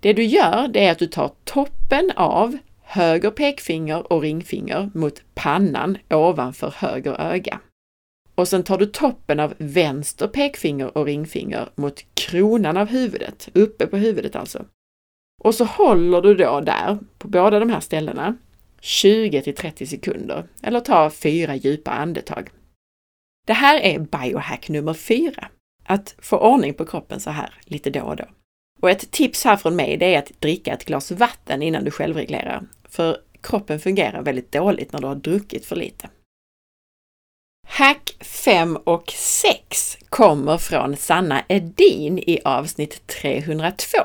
Det 0.00 0.12
du 0.12 0.24
gör, 0.24 0.68
det 0.68 0.86
är 0.86 0.92
att 0.92 0.98
du 0.98 1.06
tar 1.06 1.32
toppen 1.44 2.12
av 2.16 2.58
höger 2.86 3.30
pekfinger 3.30 4.12
och 4.12 4.22
ringfinger 4.22 4.90
mot 4.94 5.22
pannan 5.34 5.98
ovanför 6.10 6.74
höger 6.76 7.20
öga. 7.20 7.60
Och 8.34 8.48
sen 8.48 8.62
tar 8.62 8.78
du 8.78 8.86
toppen 8.86 9.40
av 9.40 9.54
vänster 9.58 10.28
pekfinger 10.28 10.98
och 10.98 11.06
ringfinger 11.06 11.68
mot 11.74 12.14
kronan 12.14 12.76
av 12.76 12.88
huvudet, 12.88 13.48
uppe 13.54 13.86
på 13.86 13.96
huvudet 13.96 14.36
alltså. 14.36 14.64
Och 15.42 15.54
så 15.54 15.64
håller 15.64 16.20
du 16.20 16.34
då 16.34 16.60
där, 16.60 16.98
på 17.18 17.28
båda 17.28 17.60
de 17.60 17.70
här 17.70 17.80
ställena, 17.80 18.36
20 18.80 19.42
till 19.42 19.54
30 19.54 19.86
sekunder, 19.86 20.44
eller 20.62 20.80
ta 20.80 21.10
fyra 21.10 21.54
djupa 21.54 21.90
andetag. 21.90 22.50
Det 23.46 23.52
här 23.52 23.80
är 23.80 23.98
biohack 23.98 24.68
nummer 24.68 24.94
fyra. 24.94 25.48
Att 25.84 26.14
få 26.18 26.38
ordning 26.38 26.74
på 26.74 26.84
kroppen 26.84 27.20
så 27.20 27.30
här 27.30 27.54
lite 27.64 27.90
då 27.90 28.00
och 28.00 28.16
då. 28.16 28.24
Och 28.80 28.90
ett 28.90 29.10
tips 29.10 29.44
här 29.44 29.56
från 29.56 29.76
mig, 29.76 29.96
det 29.96 30.14
är 30.14 30.18
att 30.18 30.40
dricka 30.40 30.72
ett 30.72 30.84
glas 30.84 31.10
vatten 31.10 31.62
innan 31.62 31.84
du 31.84 31.90
självreglerar. 31.90 32.62
För 32.88 33.18
kroppen 33.40 33.80
fungerar 33.80 34.22
väldigt 34.22 34.52
dåligt 34.52 34.92
när 34.92 35.00
du 35.00 35.06
har 35.06 35.14
druckit 35.14 35.66
för 35.66 35.76
lite. 35.76 36.08
Hack 37.68 38.16
5 38.20 38.76
och 38.76 39.10
6 39.16 39.98
kommer 40.08 40.58
från 40.58 40.96
Sanna 40.96 41.44
Edin 41.48 42.18
i 42.18 42.40
avsnitt 42.44 43.06
302. 43.06 43.98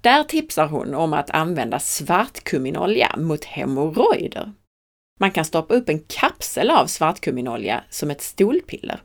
Där 0.00 0.24
tipsar 0.24 0.66
hon 0.66 0.94
om 0.94 1.12
att 1.12 1.30
använda 1.30 1.78
svartkumminolja 1.78 3.14
mot 3.16 3.44
hemorrojder. 3.44 4.52
Man 5.20 5.30
kan 5.30 5.44
stoppa 5.44 5.74
upp 5.74 5.88
en 5.88 6.00
kapsel 6.00 6.70
av 6.70 6.86
svartkumminolja 6.86 7.84
som 7.90 8.10
ett 8.10 8.22
stolpiller. 8.22 9.02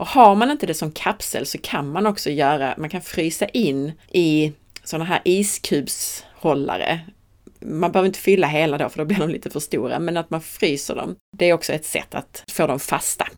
Och 0.00 0.06
har 0.06 0.34
man 0.34 0.50
inte 0.50 0.66
det 0.66 0.74
som 0.74 0.92
kapsel 0.92 1.46
så 1.46 1.58
kan 1.58 1.92
man 1.92 2.06
också 2.06 2.30
göra, 2.30 2.74
man 2.78 2.90
kan 2.90 3.00
frysa 3.00 3.48
in 3.48 3.92
i 4.08 4.52
sådana 4.84 5.04
här 5.04 5.20
iskubshållare. 5.24 7.00
Man 7.60 7.92
behöver 7.92 8.06
inte 8.06 8.18
fylla 8.18 8.46
hela 8.46 8.78
då 8.78 8.88
för 8.88 8.98
då 8.98 9.04
blir 9.04 9.18
de 9.18 9.30
lite 9.30 9.50
för 9.50 9.60
stora, 9.60 9.98
men 9.98 10.16
att 10.16 10.30
man 10.30 10.40
fryser 10.40 10.94
dem. 10.94 11.16
Det 11.36 11.44
är 11.46 11.52
också 11.52 11.72
ett 11.72 11.84
sätt 11.84 12.14
att 12.14 12.44
få 12.48 12.66
dem 12.66 12.80
fasta. 12.80 13.28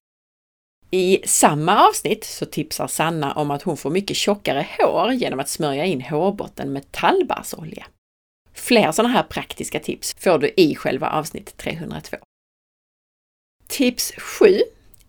I 0.91 1.19
samma 1.25 1.89
avsnitt 1.89 2.25
så 2.25 2.47
tipsar 2.47 2.87
Sanna 2.87 3.33
om 3.33 3.51
att 3.51 3.63
hon 3.63 3.77
får 3.77 3.91
mycket 3.91 4.17
tjockare 4.17 4.67
hår 4.79 5.13
genom 5.13 5.41
att 5.41 5.49
smörja 5.49 5.85
in 5.85 6.01
hårbotten 6.01 6.73
med 6.73 6.93
tallbarrsolja. 6.93 7.87
Fler 8.55 8.93
sådana 8.93 9.15
här 9.15 9.23
praktiska 9.23 9.81
tips 9.81 10.17
får 10.19 10.39
du 10.39 10.53
i 10.57 10.75
själva 10.75 11.11
avsnitt 11.11 11.57
302. 11.57 12.17
Tips 13.69 14.13
7. 14.17 14.47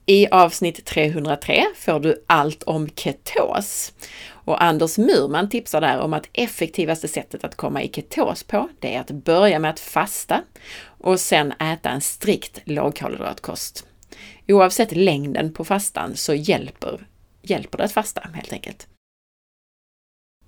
I 0.05 0.27
avsnitt 0.31 0.85
303 0.85 1.65
får 1.75 1.99
du 1.99 2.23
allt 2.27 2.63
om 2.63 2.89
ketos. 2.89 3.93
Och 4.29 4.63
Anders 4.63 4.97
Murman 4.97 5.49
tipsar 5.49 5.81
där 5.81 5.99
om 5.99 6.13
att 6.13 6.29
effektivaste 6.33 7.07
sättet 7.07 7.43
att 7.43 7.55
komma 7.55 7.83
i 7.83 7.89
ketos 7.89 8.43
på, 8.43 8.69
det 8.79 8.95
är 8.95 8.99
att 8.99 9.11
börja 9.11 9.59
med 9.59 9.71
att 9.71 9.79
fasta 9.79 10.41
och 10.85 11.19
sen 11.19 11.51
äta 11.51 11.89
en 11.89 12.01
strikt 12.01 12.61
lågkolhydratkost. 12.63 13.85
Oavsett 14.47 14.91
längden 14.91 15.53
på 15.53 15.65
fastan 15.65 16.15
så 16.15 16.33
hjälper, 16.33 17.07
hjälper 17.41 17.77
det 17.77 17.83
att 17.83 17.91
fasta 17.91 18.29
helt 18.33 18.53
enkelt. 18.53 18.87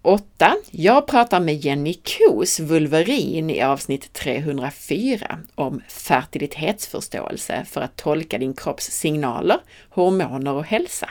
8. 0.05 0.55
Jag 0.71 1.07
pratar 1.07 1.39
med 1.39 1.55
Jenny 1.55 1.93
Kos 1.93 2.59
Vulverin 2.59 3.49
i 3.49 3.61
avsnitt 3.61 4.13
304 4.13 5.39
om 5.55 5.81
fertilitetsförståelse 5.87 7.65
för 7.65 7.81
att 7.81 7.95
tolka 7.95 8.37
din 8.37 8.53
kropps 8.53 8.85
signaler, 8.85 9.59
hormoner 9.89 10.53
och 10.53 10.65
hälsa. 10.65 11.09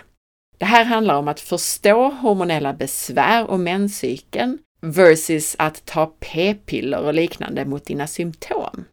Det 0.59 0.65
här 0.65 0.85
handlar 0.85 1.15
om 1.15 1.29
att 1.29 1.41
förstå 1.41 2.09
hormonella 2.09 2.73
besvär 2.73 3.51
och 3.51 3.61
menscykeln 3.61 4.59
versus 4.81 5.57
att 5.59 5.87
ta 5.87 6.07
p-piller 6.07 7.01
och 7.01 7.15
liknande 7.15 7.65
mot 7.65 7.85
dina 7.85 8.07
symptom. 8.07 8.85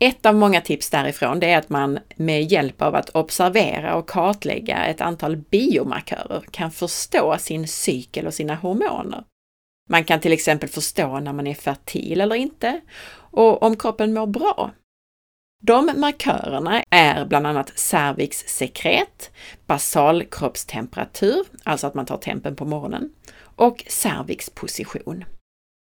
Ett 0.00 0.26
av 0.26 0.34
många 0.34 0.60
tips 0.60 0.90
därifrån 0.90 1.40
det 1.40 1.50
är 1.50 1.58
att 1.58 1.68
man 1.68 1.98
med 2.16 2.52
hjälp 2.52 2.82
av 2.82 2.94
att 2.94 3.10
observera 3.10 3.94
och 3.94 4.08
kartlägga 4.08 4.86
ett 4.86 5.00
antal 5.00 5.36
biomarkörer 5.36 6.44
kan 6.50 6.70
förstå 6.70 7.36
sin 7.38 7.68
cykel 7.68 8.26
och 8.26 8.34
sina 8.34 8.54
hormoner. 8.54 9.24
Man 9.88 10.04
kan 10.04 10.20
till 10.20 10.32
exempel 10.32 10.68
förstå 10.68 11.20
när 11.20 11.32
man 11.32 11.46
är 11.46 11.54
fertil 11.54 12.20
eller 12.20 12.36
inte 12.36 12.80
och 13.10 13.62
om 13.62 13.76
kroppen 13.76 14.14
mår 14.14 14.26
bra. 14.26 14.70
De 15.62 15.92
markörerna 15.96 16.82
är 16.90 17.24
bland 17.24 17.46
annat 17.46 17.78
cervixsekret, 17.78 19.30
basalkroppstemperatur, 19.66 21.46
alltså 21.62 21.86
att 21.86 21.94
man 21.94 22.06
tar 22.06 22.18
tempen 22.18 22.56
på 22.56 22.64
morgonen, 22.64 23.12
och 23.40 23.84
cervixposition. 23.86 25.24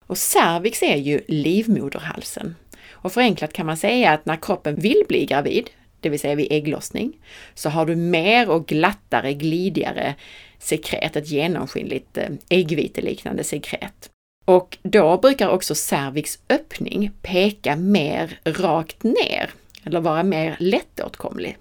Och 0.07 0.17
cervix 0.17 0.83
är 0.83 0.97
ju 0.97 1.21
livmoderhalsen 1.27 2.55
och 3.03 3.13
förenklat 3.13 3.53
kan 3.53 3.65
man 3.65 3.77
säga 3.77 4.11
att 4.11 4.25
när 4.25 4.35
kroppen 4.35 4.75
vill 4.75 5.03
bli 5.07 5.25
gravid, 5.25 5.69
det 5.99 6.09
vill 6.09 6.19
säga 6.19 6.35
vid 6.35 6.51
ägglossning, 6.51 7.13
så 7.53 7.69
har 7.69 7.85
du 7.85 7.95
mer 7.95 8.49
och 8.49 8.67
glattare, 8.67 9.33
glidigare 9.33 10.15
sekret, 10.59 11.15
ett 11.15 11.27
genomskinligt 11.27 12.17
eh, 12.17 12.29
äggviteliknande 12.49 13.43
sekret. 13.43 14.09
Och 14.45 14.77
då 14.83 15.17
brukar 15.17 15.49
också 15.49 15.75
cervix 15.75 16.39
öppning 16.49 17.11
peka 17.21 17.75
mer 17.75 18.39
rakt 18.45 19.03
ner, 19.03 19.49
eller 19.83 19.99
vara 19.99 20.23
mer 20.23 20.55
lättåtkomlig. 20.59 21.57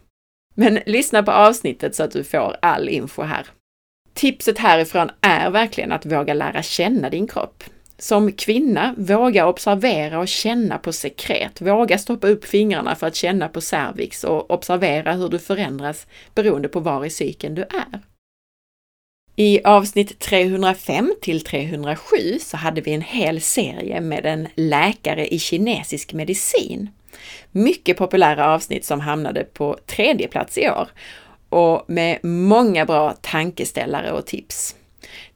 Men 0.54 0.78
lyssna 0.86 1.22
på 1.22 1.30
avsnittet 1.30 1.94
så 1.94 2.02
att 2.02 2.10
du 2.10 2.24
får 2.24 2.56
all 2.62 2.88
info 2.88 3.22
här. 3.22 3.46
Tipset 4.14 4.58
härifrån 4.58 5.10
är 5.20 5.50
verkligen 5.50 5.92
att 5.92 6.06
våga 6.06 6.34
lära 6.34 6.62
känna 6.62 7.10
din 7.10 7.26
kropp. 7.26 7.64
Som 8.02 8.32
kvinna, 8.32 8.94
våga 8.98 9.46
observera 9.46 10.18
och 10.18 10.28
känna 10.28 10.78
på 10.78 10.92
sekret. 10.92 11.60
Våga 11.60 11.98
stoppa 11.98 12.28
upp 12.28 12.44
fingrarna 12.44 12.94
för 12.94 13.06
att 13.06 13.14
känna 13.14 13.48
på 13.48 13.60
cervix 13.60 14.24
och 14.24 14.50
observera 14.50 15.12
hur 15.12 15.28
du 15.28 15.38
förändras 15.38 16.06
beroende 16.34 16.68
på 16.68 16.80
var 16.80 17.04
i 17.04 17.10
cykeln 17.10 17.54
du 17.54 17.62
är. 17.62 18.00
I 19.36 19.64
avsnitt 19.64 20.18
305 20.18 21.14
till 21.22 21.44
307 21.44 22.16
så 22.40 22.56
hade 22.56 22.80
vi 22.80 22.92
en 22.92 23.02
hel 23.02 23.40
serie 23.40 24.00
med 24.00 24.26
en 24.26 24.48
läkare 24.54 25.34
i 25.34 25.38
kinesisk 25.38 26.12
medicin. 26.12 26.90
Mycket 27.50 27.96
populära 27.96 28.54
avsnitt 28.54 28.84
som 28.84 29.00
hamnade 29.00 29.44
på 29.44 29.78
tredje 29.86 30.28
plats 30.28 30.58
i 30.58 30.68
år 30.68 30.88
och 31.48 31.84
med 31.86 32.24
många 32.24 32.86
bra 32.86 33.16
tankeställare 33.20 34.12
och 34.12 34.26
tips. 34.26 34.76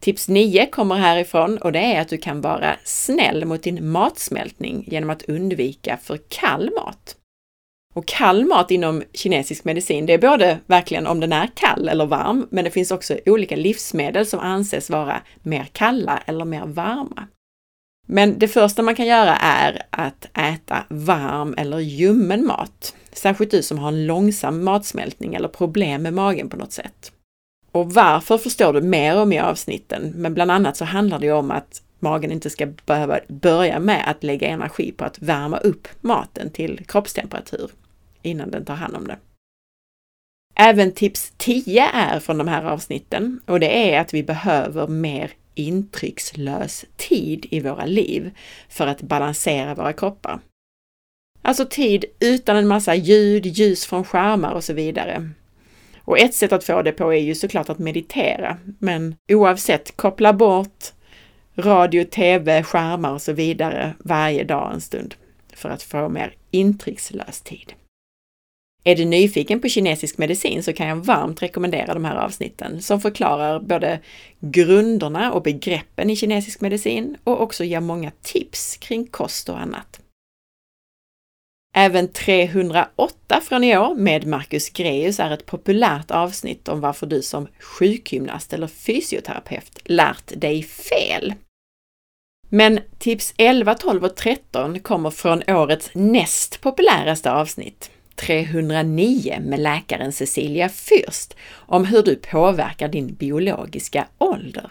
Tips 0.00 0.28
9 0.28 0.66
kommer 0.66 0.94
härifrån 0.94 1.58
och 1.58 1.72
det 1.72 1.78
är 1.94 2.00
att 2.00 2.08
du 2.08 2.18
kan 2.18 2.40
vara 2.40 2.76
snäll 2.84 3.44
mot 3.44 3.62
din 3.62 3.88
matsmältning 3.88 4.84
genom 4.86 5.10
att 5.10 5.22
undvika 5.22 5.96
för 6.02 6.18
kall 6.28 6.70
mat. 6.74 7.16
Och 7.94 8.06
kall 8.06 8.44
mat 8.44 8.70
inom 8.70 9.02
kinesisk 9.12 9.64
medicin, 9.64 10.06
det 10.06 10.12
är 10.12 10.18
både 10.18 10.58
verkligen 10.66 11.06
om 11.06 11.20
den 11.20 11.32
är 11.32 11.50
kall 11.54 11.88
eller 11.88 12.06
varm, 12.06 12.48
men 12.50 12.64
det 12.64 12.70
finns 12.70 12.90
också 12.90 13.18
olika 13.26 13.56
livsmedel 13.56 14.26
som 14.26 14.40
anses 14.40 14.90
vara 14.90 15.22
mer 15.42 15.64
kalla 15.72 16.22
eller 16.26 16.44
mer 16.44 16.66
varma. 16.66 17.26
Men 18.06 18.38
det 18.38 18.48
första 18.48 18.82
man 18.82 18.94
kan 18.94 19.06
göra 19.06 19.36
är 19.36 19.82
att 19.90 20.38
äta 20.38 20.84
varm 20.88 21.54
eller 21.58 21.78
ljummen 21.78 22.46
mat, 22.46 22.96
särskilt 23.12 23.50
du 23.50 23.62
som 23.62 23.78
har 23.78 23.88
en 23.88 24.06
långsam 24.06 24.64
matsmältning 24.64 25.34
eller 25.34 25.48
problem 25.48 26.02
med 26.02 26.14
magen 26.14 26.48
på 26.48 26.56
något 26.56 26.72
sätt. 26.72 27.12
Och 27.76 27.92
varför 27.92 28.38
förstår 28.38 28.72
du 28.72 28.80
mer 28.80 29.16
om 29.16 29.32
i 29.32 29.38
avsnitten, 29.38 30.12
men 30.14 30.34
bland 30.34 30.50
annat 30.50 30.76
så 30.76 30.84
handlar 30.84 31.18
det 31.18 31.32
om 31.32 31.50
att 31.50 31.82
magen 31.98 32.32
inte 32.32 32.50
ska 32.50 32.66
behöva 32.86 33.20
börja 33.28 33.80
med 33.80 34.10
att 34.10 34.24
lägga 34.24 34.48
energi 34.48 34.92
på 34.92 35.04
att 35.04 35.18
värma 35.18 35.58
upp 35.58 35.88
maten 36.00 36.50
till 36.50 36.84
kroppstemperatur 36.86 37.70
innan 38.22 38.50
den 38.50 38.64
tar 38.64 38.74
hand 38.74 38.96
om 38.96 39.06
det. 39.06 39.16
Även 40.54 40.92
tips 40.92 41.32
10 41.36 41.86
är 41.94 42.20
från 42.20 42.38
de 42.38 42.48
här 42.48 42.64
avsnitten 42.64 43.40
och 43.46 43.60
det 43.60 43.94
är 43.94 44.00
att 44.00 44.14
vi 44.14 44.22
behöver 44.22 44.86
mer 44.86 45.30
intryckslös 45.54 46.84
tid 46.96 47.46
i 47.50 47.60
våra 47.60 47.84
liv 47.84 48.30
för 48.68 48.86
att 48.86 49.02
balansera 49.02 49.74
våra 49.74 49.92
kroppar. 49.92 50.40
Alltså 51.42 51.66
tid 51.70 52.04
utan 52.20 52.56
en 52.56 52.68
massa 52.68 52.94
ljud, 52.94 53.46
ljus 53.46 53.86
från 53.86 54.04
skärmar 54.04 54.52
och 54.52 54.64
så 54.64 54.72
vidare. 54.72 55.30
Och 56.06 56.18
ett 56.18 56.34
sätt 56.34 56.52
att 56.52 56.64
få 56.64 56.82
det 56.82 56.92
på 56.92 57.14
är 57.14 57.20
ju 57.20 57.34
såklart 57.34 57.68
att 57.68 57.78
meditera, 57.78 58.56
men 58.78 59.16
oavsett, 59.28 59.96
koppla 59.96 60.32
bort 60.32 60.92
radio, 61.56 62.04
tv, 62.04 62.62
skärmar 62.62 63.12
och 63.12 63.22
så 63.22 63.32
vidare 63.32 63.94
varje 63.98 64.44
dag 64.44 64.74
en 64.74 64.80
stund 64.80 65.14
för 65.54 65.68
att 65.68 65.82
få 65.82 66.08
mer 66.08 66.34
intryckslös 66.50 67.40
tid. 67.40 67.72
Är 68.84 68.96
du 68.96 69.04
nyfiken 69.04 69.60
på 69.60 69.68
kinesisk 69.68 70.18
medicin 70.18 70.62
så 70.62 70.72
kan 70.72 70.86
jag 70.88 70.96
varmt 70.96 71.42
rekommendera 71.42 71.94
de 71.94 72.04
här 72.04 72.16
avsnitten 72.16 72.82
som 72.82 73.00
förklarar 73.00 73.60
både 73.60 74.00
grunderna 74.40 75.32
och 75.32 75.42
begreppen 75.42 76.10
i 76.10 76.16
kinesisk 76.16 76.60
medicin 76.60 77.16
och 77.24 77.40
också 77.42 77.64
ger 77.64 77.80
många 77.80 78.12
tips 78.22 78.76
kring 78.76 79.06
kost 79.06 79.48
och 79.48 79.60
annat. 79.60 80.00
Även 81.78 82.08
308 82.08 83.40
från 83.42 83.64
i 83.64 83.78
år 83.78 83.94
med 83.94 84.26
Marcus 84.26 84.70
Greus 84.70 85.20
är 85.20 85.30
ett 85.30 85.46
populärt 85.46 86.10
avsnitt 86.10 86.68
om 86.68 86.80
varför 86.80 87.06
du 87.06 87.22
som 87.22 87.48
sjukgymnast 87.60 88.52
eller 88.52 88.66
fysioterapeut 88.66 89.80
lärt 89.84 90.40
dig 90.40 90.62
fel. 90.62 91.34
Men 92.48 92.80
tips 92.98 93.34
11, 93.38 93.74
12 93.74 94.04
och 94.04 94.16
13 94.16 94.80
kommer 94.80 95.10
från 95.10 95.42
årets 95.48 95.90
näst 95.94 96.60
populäraste 96.60 97.32
avsnitt, 97.32 97.90
309 98.14 99.38
med 99.40 99.60
läkaren 99.60 100.12
Cecilia 100.12 100.68
Fürst, 100.68 101.36
om 101.52 101.84
hur 101.84 102.02
du 102.02 102.14
påverkar 102.14 102.88
din 102.88 103.14
biologiska 103.14 104.06
ålder. 104.18 104.70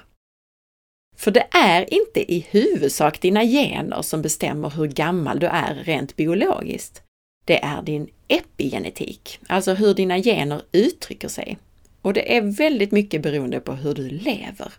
För 1.15 1.31
det 1.31 1.47
är 1.51 1.93
inte 1.93 2.33
i 2.33 2.47
huvudsak 2.49 3.21
dina 3.21 3.43
gener 3.43 4.01
som 4.01 4.21
bestämmer 4.21 4.69
hur 4.69 4.87
gammal 4.87 5.39
du 5.39 5.47
är 5.47 5.75
rent 5.75 6.15
biologiskt. 6.15 7.01
Det 7.45 7.63
är 7.63 7.81
din 7.81 8.09
epigenetik, 8.27 9.39
alltså 9.47 9.73
hur 9.73 9.93
dina 9.93 10.19
gener 10.19 10.61
uttrycker 10.71 11.27
sig. 11.27 11.57
Och 12.01 12.13
det 12.13 12.37
är 12.37 12.41
väldigt 12.41 12.91
mycket 12.91 13.21
beroende 13.21 13.59
på 13.59 13.73
hur 13.73 13.93
du 13.93 14.09
lever. 14.09 14.73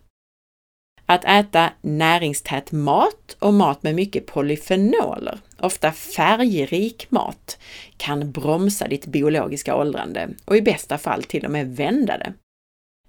Att 1.06 1.24
äta 1.24 1.72
näringstät 1.80 2.72
mat 2.72 3.36
och 3.38 3.54
mat 3.54 3.82
med 3.82 3.94
mycket 3.94 4.26
polyfenoler, 4.26 5.38
ofta 5.58 5.92
färgrik 5.92 7.10
mat, 7.10 7.58
kan 7.96 8.32
bromsa 8.32 8.88
ditt 8.88 9.06
biologiska 9.06 9.76
åldrande 9.76 10.28
och 10.44 10.56
i 10.56 10.62
bästa 10.62 10.98
fall 10.98 11.22
till 11.22 11.44
och 11.44 11.50
med 11.50 11.76
vända 11.76 12.18
det. 12.18 12.32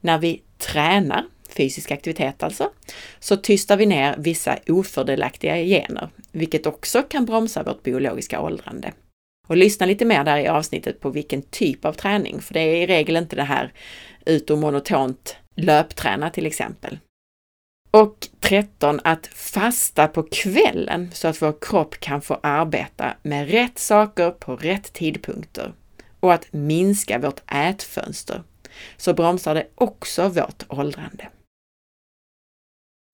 När 0.02 0.18
vi 0.18 0.42
tränar 0.58 1.26
fysisk 1.58 1.92
aktivitet 1.92 2.44
alltså, 2.44 2.70
så 3.20 3.38
tystar 3.38 3.78
vi 3.78 3.86
ner 3.86 4.16
vissa 4.18 4.58
ofördelaktiga 4.68 5.56
gener, 5.56 6.10
vilket 6.32 6.66
också 6.66 7.04
kan 7.04 7.26
bromsa 7.26 7.64
vårt 7.64 7.84
biologiska 7.84 8.42
åldrande. 8.42 8.94
Och 9.48 9.58
lyssna 9.58 9.86
lite 9.86 10.06
mer 10.06 10.24
där 10.24 10.38
i 10.38 10.48
avsnittet 10.48 11.00
på 11.00 11.10
vilken 11.10 11.42
typ 11.42 11.86
av 11.86 11.94
träning, 11.94 12.42
för 12.42 12.54
det 12.54 12.60
är 12.60 12.76
i 12.76 12.88
regel 12.88 13.16
inte 13.16 13.36
det 13.36 13.44
här 13.44 13.74
ut 14.26 14.50
och 14.50 14.58
monotont 14.58 15.36
löpträna 15.56 16.30
till 16.30 16.46
exempel. 16.46 17.00
Och 17.92 18.28
13. 18.40 19.00
Att 19.04 19.28
fasta 19.28 20.08
på 20.08 20.24
kvällen 20.24 21.10
så 21.14 21.28
att 21.28 21.42
vår 21.42 21.56
kropp 21.62 22.00
kan 22.00 22.22
få 22.22 22.40
arbeta 22.44 23.14
med 23.22 23.50
rätt 23.50 23.80
saker 23.80 24.32
på 24.32 24.56
rätt 24.56 24.94
tidpunkter. 24.94 25.74
Och 26.20 26.34
att 26.34 26.54
minska 26.54 27.20
vårt 27.20 27.42
ätfönster, 27.52 28.44
så 28.98 29.14
bromsar 29.14 29.56
det 29.56 29.68
också 29.76 30.28
vårt 30.28 30.64
åldrande. 30.68 31.28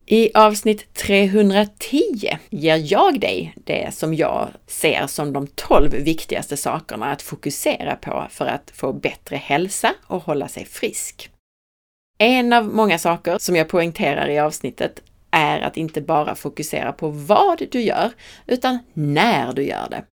I 0.05 0.31
avsnitt 0.33 0.93
310 0.93 2.37
ger 2.49 2.93
jag 2.93 3.19
dig 3.19 3.53
det 3.55 3.93
som 3.93 4.13
jag 4.13 4.49
ser 4.67 5.07
som 5.07 5.33
de 5.33 5.47
12 5.47 5.91
viktigaste 5.91 6.57
sakerna 6.57 7.11
att 7.11 7.21
fokusera 7.21 7.95
på 7.95 8.27
för 8.29 8.45
att 8.45 8.71
få 8.75 8.93
bättre 8.93 9.35
hälsa 9.35 9.93
och 10.07 10.23
hålla 10.23 10.47
sig 10.47 10.65
frisk. 10.65 11.29
En 12.17 12.53
av 12.53 12.65
många 12.65 12.99
saker 12.99 13.37
som 13.37 13.55
jag 13.55 13.69
poängterar 13.69 14.29
i 14.29 14.39
avsnittet 14.39 15.03
är 15.31 15.61
att 15.61 15.77
inte 15.77 16.01
bara 16.01 16.35
fokusera 16.35 16.91
på 16.91 17.09
vad 17.09 17.61
du 17.71 17.81
gör, 17.81 18.11
utan 18.47 18.79
när 18.93 19.53
du 19.53 19.63
gör 19.63 19.89
det. 19.89 20.03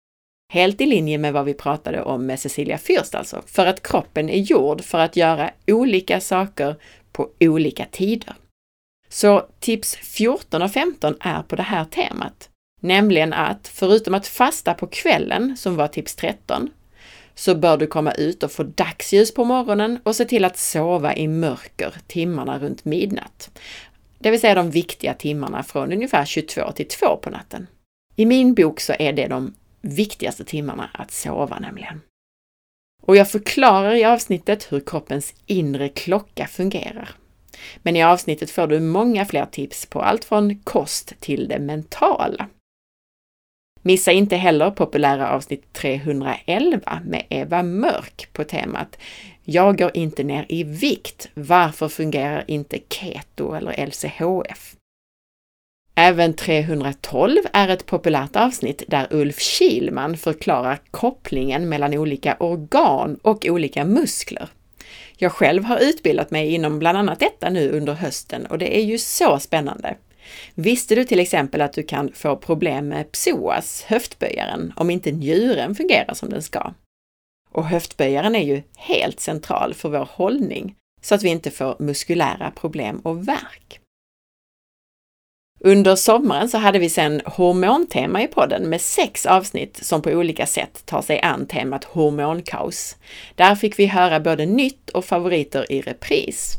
Helt 0.53 0.81
i 0.81 0.87
linje 0.87 1.19
med 1.19 1.33
vad 1.33 1.45
vi 1.45 1.55
pratade 1.55 2.03
om 2.03 2.27
med 2.27 2.41
Cecilia 2.41 2.77
Fürst 2.77 3.17
alltså, 3.17 3.43
för 3.47 3.67
att 3.67 3.83
kroppen 3.83 4.29
är 4.29 4.39
gjord 4.39 4.81
för 4.81 4.99
att 4.99 5.17
göra 5.17 5.51
olika 5.67 6.21
saker 6.21 6.77
på 7.13 7.31
olika 7.41 7.87
tider. 7.91 8.35
Så 9.13 9.47
tips 9.61 9.97
14 9.97 10.63
och 10.63 10.73
15 10.73 11.15
är 11.21 11.43
på 11.43 11.57
det 11.57 11.63
här 11.63 11.85
temat, 11.85 12.49
nämligen 12.81 13.33
att 13.33 13.69
förutom 13.69 14.15
att 14.15 14.27
fasta 14.27 14.75
på 14.75 14.87
kvällen, 14.87 15.57
som 15.57 15.77
var 15.77 15.89
tips 15.89 16.15
13, 16.15 16.71
så 17.35 17.55
bör 17.55 17.77
du 17.77 17.87
komma 17.87 18.13
ut 18.13 18.43
och 18.43 18.53
få 18.53 18.63
dagsljus 18.63 19.35
på 19.35 19.45
morgonen 19.45 19.99
och 20.03 20.17
se 20.17 20.25
till 20.25 20.45
att 20.45 20.59
sova 20.59 21.15
i 21.15 21.29
mörker 21.29 21.95
timmarna 22.07 22.59
runt 22.59 22.85
midnatt. 22.85 23.51
Det 24.19 24.31
vill 24.31 24.41
säga 24.41 24.55
de 24.55 24.71
viktiga 24.71 25.15
timmarna 25.15 25.63
från 25.63 25.93
ungefär 25.93 26.25
22 26.25 26.73
till 26.73 26.89
2 26.89 27.17
på 27.17 27.31
natten. 27.31 27.67
I 28.17 28.27
min 28.27 28.55
bok 28.55 28.81
så 28.81 28.95
är 28.99 29.13
det 29.13 29.27
de 29.29 29.55
viktigaste 29.81 30.45
timmarna 30.45 30.91
att 30.95 31.11
sova 31.11 31.59
nämligen. 31.59 32.01
Och 33.03 33.17
jag 33.17 33.31
förklarar 33.31 33.95
i 33.95 34.05
avsnittet 34.05 34.73
hur 34.73 34.81
kroppens 34.81 35.35
inre 35.47 35.89
klocka 35.89 36.47
fungerar. 36.47 37.11
Men 37.83 37.97
i 37.97 38.03
avsnittet 38.03 38.51
får 38.51 38.67
du 38.67 38.81
många 38.81 39.25
fler 39.25 39.47
tips 39.47 39.87
på 39.87 40.03
allt 40.03 40.25
från 40.25 40.59
kost 40.59 41.21
till 41.21 41.49
det 41.49 41.59
mentala. 41.59 42.49
Missa 43.83 44.13
inte 44.13 44.37
heller 44.37 44.71
populära 44.71 45.31
avsnitt 45.31 45.73
311 45.73 47.01
med 47.05 47.27
Eva 47.29 47.63
Mörk 47.63 48.29
på 48.33 48.45
temat 48.45 48.99
Jag 49.45 49.79
går 49.79 49.91
inte 49.95 50.23
ner 50.23 50.47
i 50.49 50.65
vikt. 50.65 51.29
Varför 51.35 51.89
fungerar 51.89 52.45
inte 52.47 52.79
keto 52.89 53.55
eller 53.55 53.87
LCHF? 53.87 54.77
Även 55.95 56.35
312 56.35 57.37
är 57.53 57.69
ett 57.69 57.87
populärt 57.87 58.37
avsnitt 58.37 58.83
där 58.89 59.07
Ulf 59.11 59.39
Kilman 59.41 60.17
förklarar 60.17 60.81
kopplingen 60.91 61.69
mellan 61.69 61.95
olika 61.95 62.37
organ 62.41 63.19
och 63.23 63.47
olika 63.49 63.85
muskler. 63.85 64.49
Jag 65.23 65.33
själv 65.33 65.65
har 65.65 65.79
utbildat 65.79 66.31
mig 66.31 66.55
inom 66.55 66.79
bland 66.79 66.99
annat 66.99 67.21
detta 67.21 67.51
nu 67.51 67.71
under 67.71 67.93
hösten 67.93 68.47
och 68.47 68.59
det 68.59 68.79
är 68.79 68.85
ju 68.85 68.99
så 68.99 69.39
spännande. 69.39 69.97
Visste 70.55 70.95
du 70.95 71.05
till 71.05 71.21
exempel 71.21 71.61
att 71.61 71.73
du 71.73 71.83
kan 71.83 72.13
få 72.13 72.37
problem 72.37 72.89
med 72.89 73.13
psoas, 73.13 73.83
höftböjaren, 73.83 74.73
om 74.77 74.91
inte 74.91 75.13
njuren 75.13 75.75
fungerar 75.75 76.15
som 76.15 76.31
den 76.31 76.43
ska? 76.43 76.75
Och 77.51 77.67
höftböjaren 77.67 78.35
är 78.35 78.45
ju 78.45 78.63
helt 78.77 79.21
central 79.21 79.75
för 79.75 79.89
vår 79.89 80.09
hållning 80.11 80.75
så 81.03 81.15
att 81.15 81.23
vi 81.23 81.29
inte 81.29 81.51
får 81.51 81.77
muskulära 81.79 82.51
problem 82.51 82.99
och 82.99 83.29
värk. 83.29 83.81
Under 85.65 85.97
sommaren 85.97 86.49
så 86.49 86.59
hade 86.59 86.79
vi 86.79 86.89
sedan 86.89 87.21
hormontema 87.25 88.23
i 88.23 88.27
podden 88.27 88.69
med 88.69 88.81
sex 88.81 89.27
avsnitt 89.27 89.79
som 89.83 90.03
på 90.03 90.11
olika 90.11 90.47
sätt 90.47 90.83
tar 90.87 91.03
sig 91.03 91.21
an 91.21 91.47
temat 91.47 91.85
hormonkaos. 91.85 92.97
Där 93.35 93.55
fick 93.55 93.79
vi 93.79 93.87
höra 93.87 94.21
både 94.21 94.47
nytt 94.47 94.91
och 94.91 95.05
favoriter 95.05 95.73
i 95.73 95.81
repris. 95.81 96.57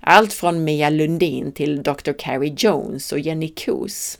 Allt 0.00 0.32
från 0.32 0.64
Mia 0.64 0.90
Lundin 0.90 1.52
till 1.52 1.82
Dr. 1.82 2.12
Carrie 2.18 2.54
Jones 2.58 3.12
och 3.12 3.18
Jenny 3.18 3.48
Koos. 3.48 4.18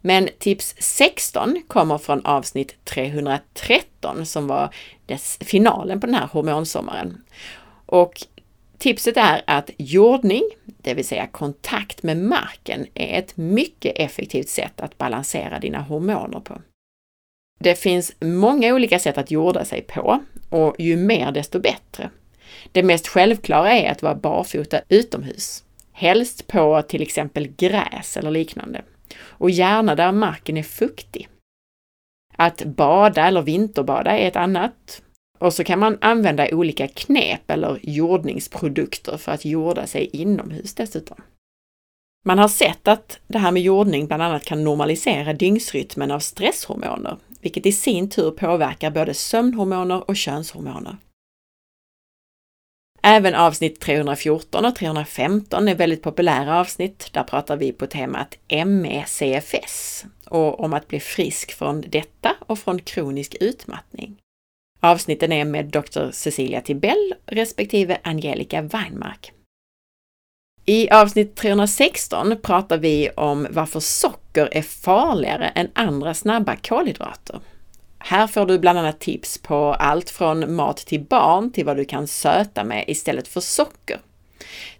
Men 0.00 0.28
tips 0.38 0.74
16 0.78 1.62
kommer 1.68 1.98
från 1.98 2.26
avsnitt 2.26 2.74
313 2.84 4.26
som 4.26 4.46
var 4.46 4.74
finalen 5.40 6.00
på 6.00 6.06
den 6.06 6.14
här 6.14 6.26
hormonsommaren. 6.26 7.22
Och 7.86 8.26
tipset 8.84 9.16
är 9.16 9.42
att 9.46 9.70
jordning, 9.76 10.42
det 10.64 10.94
vill 10.94 11.04
säga 11.04 11.26
kontakt 11.26 12.02
med 12.02 12.16
marken, 12.16 12.86
är 12.94 13.18
ett 13.18 13.36
mycket 13.36 13.92
effektivt 13.96 14.48
sätt 14.48 14.80
att 14.80 14.98
balansera 14.98 15.58
dina 15.58 15.80
hormoner 15.80 16.40
på. 16.40 16.60
Det 17.60 17.74
finns 17.74 18.12
många 18.20 18.74
olika 18.74 18.98
sätt 18.98 19.18
att 19.18 19.30
jorda 19.30 19.64
sig 19.64 19.82
på 19.82 20.20
och 20.50 20.76
ju 20.78 20.96
mer 20.96 21.32
desto 21.32 21.60
bättre. 21.60 22.10
Det 22.72 22.82
mest 22.82 23.08
självklara 23.08 23.72
är 23.72 23.90
att 23.90 24.02
vara 24.02 24.14
barfota 24.14 24.80
utomhus, 24.88 25.64
helst 25.92 26.46
på 26.46 26.82
till 26.82 27.02
exempel 27.02 27.46
gräs 27.46 28.16
eller 28.16 28.30
liknande, 28.30 28.82
och 29.20 29.50
gärna 29.50 29.94
där 29.94 30.12
marken 30.12 30.56
är 30.56 30.62
fuktig. 30.62 31.28
Att 32.36 32.64
bada 32.64 33.26
eller 33.26 33.42
vinterbada 33.42 34.18
är 34.18 34.28
ett 34.28 34.36
annat. 34.36 35.02
Och 35.44 35.54
så 35.54 35.64
kan 35.64 35.78
man 35.78 35.98
använda 36.00 36.48
olika 36.52 36.88
knep 36.88 37.50
eller 37.50 37.78
jordningsprodukter 37.82 39.16
för 39.16 39.32
att 39.32 39.44
jorda 39.44 39.86
sig 39.86 40.10
inomhus 40.12 40.74
dessutom. 40.74 41.16
Man 42.26 42.38
har 42.38 42.48
sett 42.48 42.88
att 42.88 43.18
det 43.26 43.38
här 43.38 43.50
med 43.50 43.62
jordning 43.62 44.06
bland 44.06 44.22
annat 44.22 44.44
kan 44.44 44.64
normalisera 44.64 45.32
dygnsrytmen 45.32 46.10
av 46.10 46.18
stresshormoner, 46.18 47.16
vilket 47.40 47.66
i 47.66 47.72
sin 47.72 48.10
tur 48.10 48.30
påverkar 48.30 48.90
både 48.90 49.14
sömnhormoner 49.14 50.10
och 50.10 50.16
könshormoner. 50.16 50.96
Även 53.02 53.34
avsnitt 53.34 53.80
314 53.80 54.64
och 54.64 54.76
315 54.76 55.68
är 55.68 55.74
väldigt 55.74 56.02
populära 56.02 56.60
avsnitt. 56.60 57.08
Där 57.12 57.24
pratar 57.24 57.56
vi 57.56 57.72
på 57.72 57.86
temat 57.86 58.38
ME-CFS 58.66 60.04
och 60.26 60.60
om 60.60 60.74
att 60.74 60.88
bli 60.88 61.00
frisk 61.00 61.52
från 61.52 61.80
detta 61.80 62.36
och 62.40 62.58
från 62.58 62.78
kronisk 62.78 63.36
utmattning. 63.40 64.18
Avsnitten 64.84 65.32
är 65.32 65.44
med 65.44 65.66
Dr. 65.66 66.10
Cecilia 66.10 66.60
Tibell 66.60 67.14
respektive 67.26 67.98
Angelica 68.02 68.62
Weinmark. 68.62 69.32
I 70.64 70.90
avsnitt 70.90 71.36
316 71.36 72.36
pratar 72.42 72.78
vi 72.78 73.10
om 73.10 73.46
varför 73.50 73.80
socker 73.80 74.48
är 74.52 74.62
farligare 74.62 75.48
än 75.48 75.70
andra 75.74 76.14
snabba 76.14 76.56
kolhydrater. 76.56 77.40
Här 77.98 78.26
får 78.26 78.46
du 78.46 78.58
bland 78.58 78.78
annat 78.78 79.00
tips 79.00 79.38
på 79.38 79.74
allt 79.74 80.10
från 80.10 80.54
mat 80.54 80.76
till 80.76 81.00
barn 81.00 81.52
till 81.52 81.66
vad 81.66 81.76
du 81.76 81.84
kan 81.84 82.06
söta 82.06 82.64
med 82.64 82.84
istället 82.88 83.28
för 83.28 83.40
socker. 83.40 84.00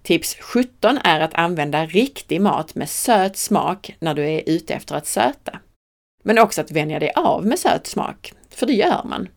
Tips 0.02 0.36
17 0.40 0.98
är 1.04 1.20
att 1.20 1.34
använda 1.34 1.86
riktig 1.86 2.40
mat 2.40 2.74
med 2.74 2.90
söt 2.90 3.36
smak 3.36 3.96
när 3.98 4.14
du 4.14 4.24
är 4.24 4.42
ute 4.46 4.74
efter 4.74 4.94
att 4.94 5.06
söta. 5.06 5.58
Men 6.22 6.38
också 6.38 6.60
att 6.60 6.70
vänja 6.70 6.98
dig 6.98 7.12
av 7.16 7.46
med 7.46 7.58
söt 7.58 7.86
smak, 7.86 8.32
för 8.50 8.66
det 8.66 8.72
gör 8.72 9.04
man. 9.04 9.28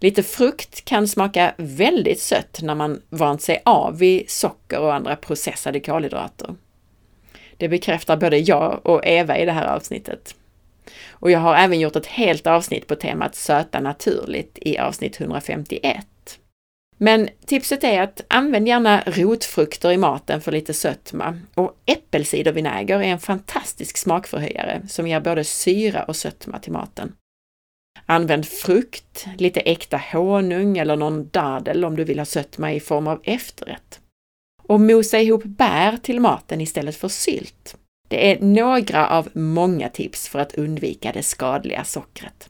Lite 0.00 0.22
frukt 0.22 0.84
kan 0.84 1.08
smaka 1.08 1.54
väldigt 1.56 2.20
sött 2.20 2.58
när 2.62 2.74
man 2.74 3.02
vant 3.08 3.42
sig 3.42 3.62
av 3.64 3.98
vid 3.98 4.30
socker 4.30 4.80
och 4.80 4.94
andra 4.94 5.16
processade 5.16 5.80
kolhydrater. 5.80 6.54
Det 7.56 7.68
bekräftar 7.68 8.16
både 8.16 8.38
jag 8.38 8.80
och 8.82 9.06
Eva 9.06 9.38
i 9.38 9.44
det 9.44 9.52
här 9.52 9.66
avsnittet. 9.66 10.34
Och 11.08 11.30
jag 11.30 11.38
har 11.38 11.56
även 11.56 11.80
gjort 11.80 11.96
ett 11.96 12.06
helt 12.06 12.46
avsnitt 12.46 12.86
på 12.86 12.94
temat 12.94 13.34
söta 13.34 13.80
naturligt 13.80 14.58
i 14.60 14.78
avsnitt 14.78 15.20
151. 15.20 16.06
Men 16.96 17.28
tipset 17.46 17.84
är 17.84 18.02
att 18.02 18.24
använd 18.28 18.68
gärna 18.68 19.02
rotfrukter 19.06 19.92
i 19.92 19.96
maten 19.96 20.40
för 20.40 20.52
lite 20.52 20.74
sötma 20.74 21.38
och 21.54 21.76
äppelcidervinäger 21.86 22.98
är 22.98 23.02
en 23.02 23.18
fantastisk 23.18 23.96
smakförhöjare 23.96 24.82
som 24.88 25.06
ger 25.06 25.20
både 25.20 25.44
syra 25.44 26.02
och 26.02 26.16
sötma 26.16 26.58
till 26.58 26.72
maten. 26.72 27.12
Använd 28.10 28.46
frukt, 28.46 29.26
lite 29.38 29.60
äkta 29.60 30.00
honung 30.12 30.78
eller 30.78 30.96
någon 30.96 31.28
dadel 31.28 31.84
om 31.84 31.96
du 31.96 32.04
vill 32.04 32.18
ha 32.18 32.26
sötma 32.26 32.72
i 32.72 32.80
form 32.80 33.06
av 33.06 33.20
efterrätt. 33.24 34.00
Och 34.62 34.80
mosa 34.80 35.20
ihop 35.20 35.44
bär 35.44 35.96
till 35.96 36.20
maten 36.20 36.60
istället 36.60 36.96
för 36.96 37.08
sylt. 37.08 37.76
Det 38.08 38.32
är 38.32 38.40
några 38.40 39.08
av 39.08 39.28
många 39.32 39.88
tips 39.88 40.28
för 40.28 40.38
att 40.38 40.54
undvika 40.54 41.12
det 41.12 41.22
skadliga 41.22 41.84
sockret. 41.84 42.48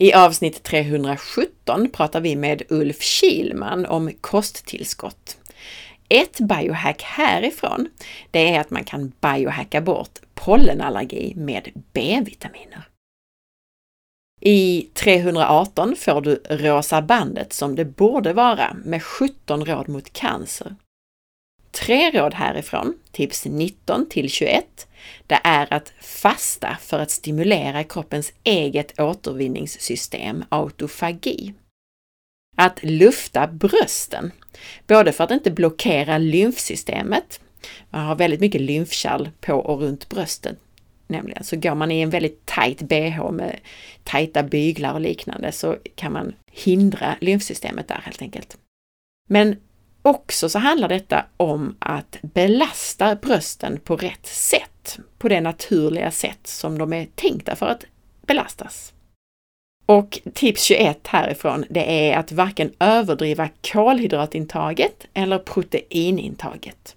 I 0.00 0.12
avsnitt 0.12 0.62
317 0.62 1.90
pratar 1.90 2.20
vi 2.20 2.36
med 2.36 2.62
Ulf 2.68 3.02
Kilman 3.02 3.86
om 3.86 4.12
kosttillskott. 4.20 5.38
Ett 6.08 6.38
biohack 6.40 7.02
härifrån, 7.02 7.88
det 8.30 8.54
är 8.54 8.60
att 8.60 8.70
man 8.70 8.84
kan 8.84 9.12
biohacka 9.20 9.80
bort 9.80 10.18
pollenallergi 10.34 11.32
med 11.36 11.68
B-vitaminer. 11.92 12.88
I 14.40 14.88
318 14.94 15.96
får 15.96 16.20
du 16.20 16.42
Rosa 16.50 17.02
bandet 17.02 17.52
som 17.52 17.74
det 17.74 17.84
borde 17.84 18.32
vara 18.32 18.76
med 18.84 19.02
17 19.02 19.64
råd 19.64 19.88
mot 19.88 20.12
cancer. 20.12 20.76
Tre 21.70 22.10
råd 22.10 22.34
härifrån, 22.34 22.94
tips 23.12 23.44
19 23.44 24.08
till 24.08 24.30
21, 24.30 24.88
det 25.26 25.40
är 25.44 25.72
att 25.72 25.92
fasta 26.00 26.76
för 26.80 26.98
att 26.98 27.10
stimulera 27.10 27.84
kroppens 27.84 28.32
eget 28.44 29.00
återvinningssystem, 29.00 30.44
autofagi. 30.48 31.54
Att 32.56 32.82
lufta 32.82 33.46
brösten, 33.46 34.30
både 34.86 35.12
för 35.12 35.24
att 35.24 35.30
inte 35.30 35.50
blockera 35.50 36.18
lymfsystemet, 36.18 37.40
man 37.90 38.06
har 38.06 38.16
väldigt 38.16 38.40
mycket 38.40 38.60
lymfkärl 38.60 39.28
på 39.40 39.54
och 39.54 39.80
runt 39.80 40.08
brösten, 40.08 40.56
nämligen. 41.06 41.44
Så 41.44 41.56
går 41.56 41.74
man 41.74 41.90
i 41.90 42.00
en 42.00 42.10
väldigt 42.10 42.46
tight 42.46 42.82
bh 42.82 43.30
med 43.30 43.56
tajta 44.04 44.42
byglar 44.42 44.94
och 44.94 45.00
liknande 45.00 45.52
så 45.52 45.76
kan 45.94 46.12
man 46.12 46.34
hindra 46.52 47.16
lymfsystemet 47.20 47.88
där 47.88 48.00
helt 48.04 48.22
enkelt. 48.22 48.58
Men 49.28 49.56
också 50.02 50.48
så 50.48 50.58
handlar 50.58 50.88
detta 50.88 51.24
om 51.36 51.76
att 51.78 52.18
belasta 52.22 53.14
brösten 53.14 53.80
på 53.84 53.96
rätt 53.96 54.26
sätt, 54.26 54.98
på 55.18 55.28
det 55.28 55.40
naturliga 55.40 56.10
sätt 56.10 56.46
som 56.46 56.78
de 56.78 56.92
är 56.92 57.06
tänkta 57.14 57.56
för 57.56 57.66
att 57.66 57.84
belastas. 58.26 58.92
Och 59.86 60.20
tips 60.34 60.62
21 60.62 61.06
härifrån, 61.06 61.64
det 61.70 62.10
är 62.10 62.16
att 62.16 62.32
varken 62.32 62.72
överdriva 62.78 63.48
kolhydratintaget 63.72 65.06
eller 65.14 65.38
proteinintaget. 65.38 66.96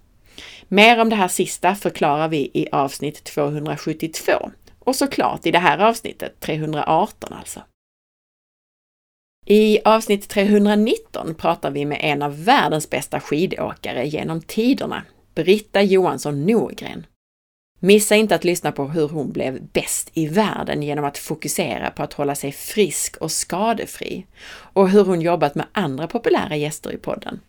Mer 0.72 1.00
om 1.00 1.08
det 1.08 1.16
här 1.16 1.28
sista 1.28 1.74
förklarar 1.74 2.28
vi 2.28 2.50
i 2.54 2.68
avsnitt 2.72 3.24
272 3.24 4.32
och 4.78 4.96
såklart 4.96 5.46
i 5.46 5.50
det 5.50 5.58
här 5.58 5.78
avsnittet 5.78 6.40
318 6.40 7.32
alltså. 7.32 7.60
I 9.46 9.80
avsnitt 9.84 10.28
319 10.28 11.34
pratar 11.34 11.70
vi 11.70 11.84
med 11.84 11.98
en 12.00 12.22
av 12.22 12.44
världens 12.44 12.90
bästa 12.90 13.20
skidåkare 13.20 14.06
genom 14.06 14.40
tiderna, 14.40 15.02
Britta 15.34 15.82
Johansson 15.82 16.46
Norgren. 16.46 17.06
Missa 17.78 18.16
inte 18.16 18.34
att 18.34 18.44
lyssna 18.44 18.72
på 18.72 18.84
hur 18.84 19.08
hon 19.08 19.32
blev 19.32 19.62
bäst 19.62 20.10
i 20.14 20.28
världen 20.28 20.82
genom 20.82 21.04
att 21.04 21.18
fokusera 21.18 21.90
på 21.90 22.02
att 22.02 22.12
hålla 22.12 22.34
sig 22.34 22.52
frisk 22.52 23.16
och 23.16 23.32
skadefri 23.32 24.26
och 24.50 24.90
hur 24.90 25.04
hon 25.04 25.20
jobbat 25.20 25.54
med 25.54 25.66
andra 25.72 26.06
populära 26.06 26.56
gäster 26.56 26.92
i 26.92 26.96
podden. 26.96 27.40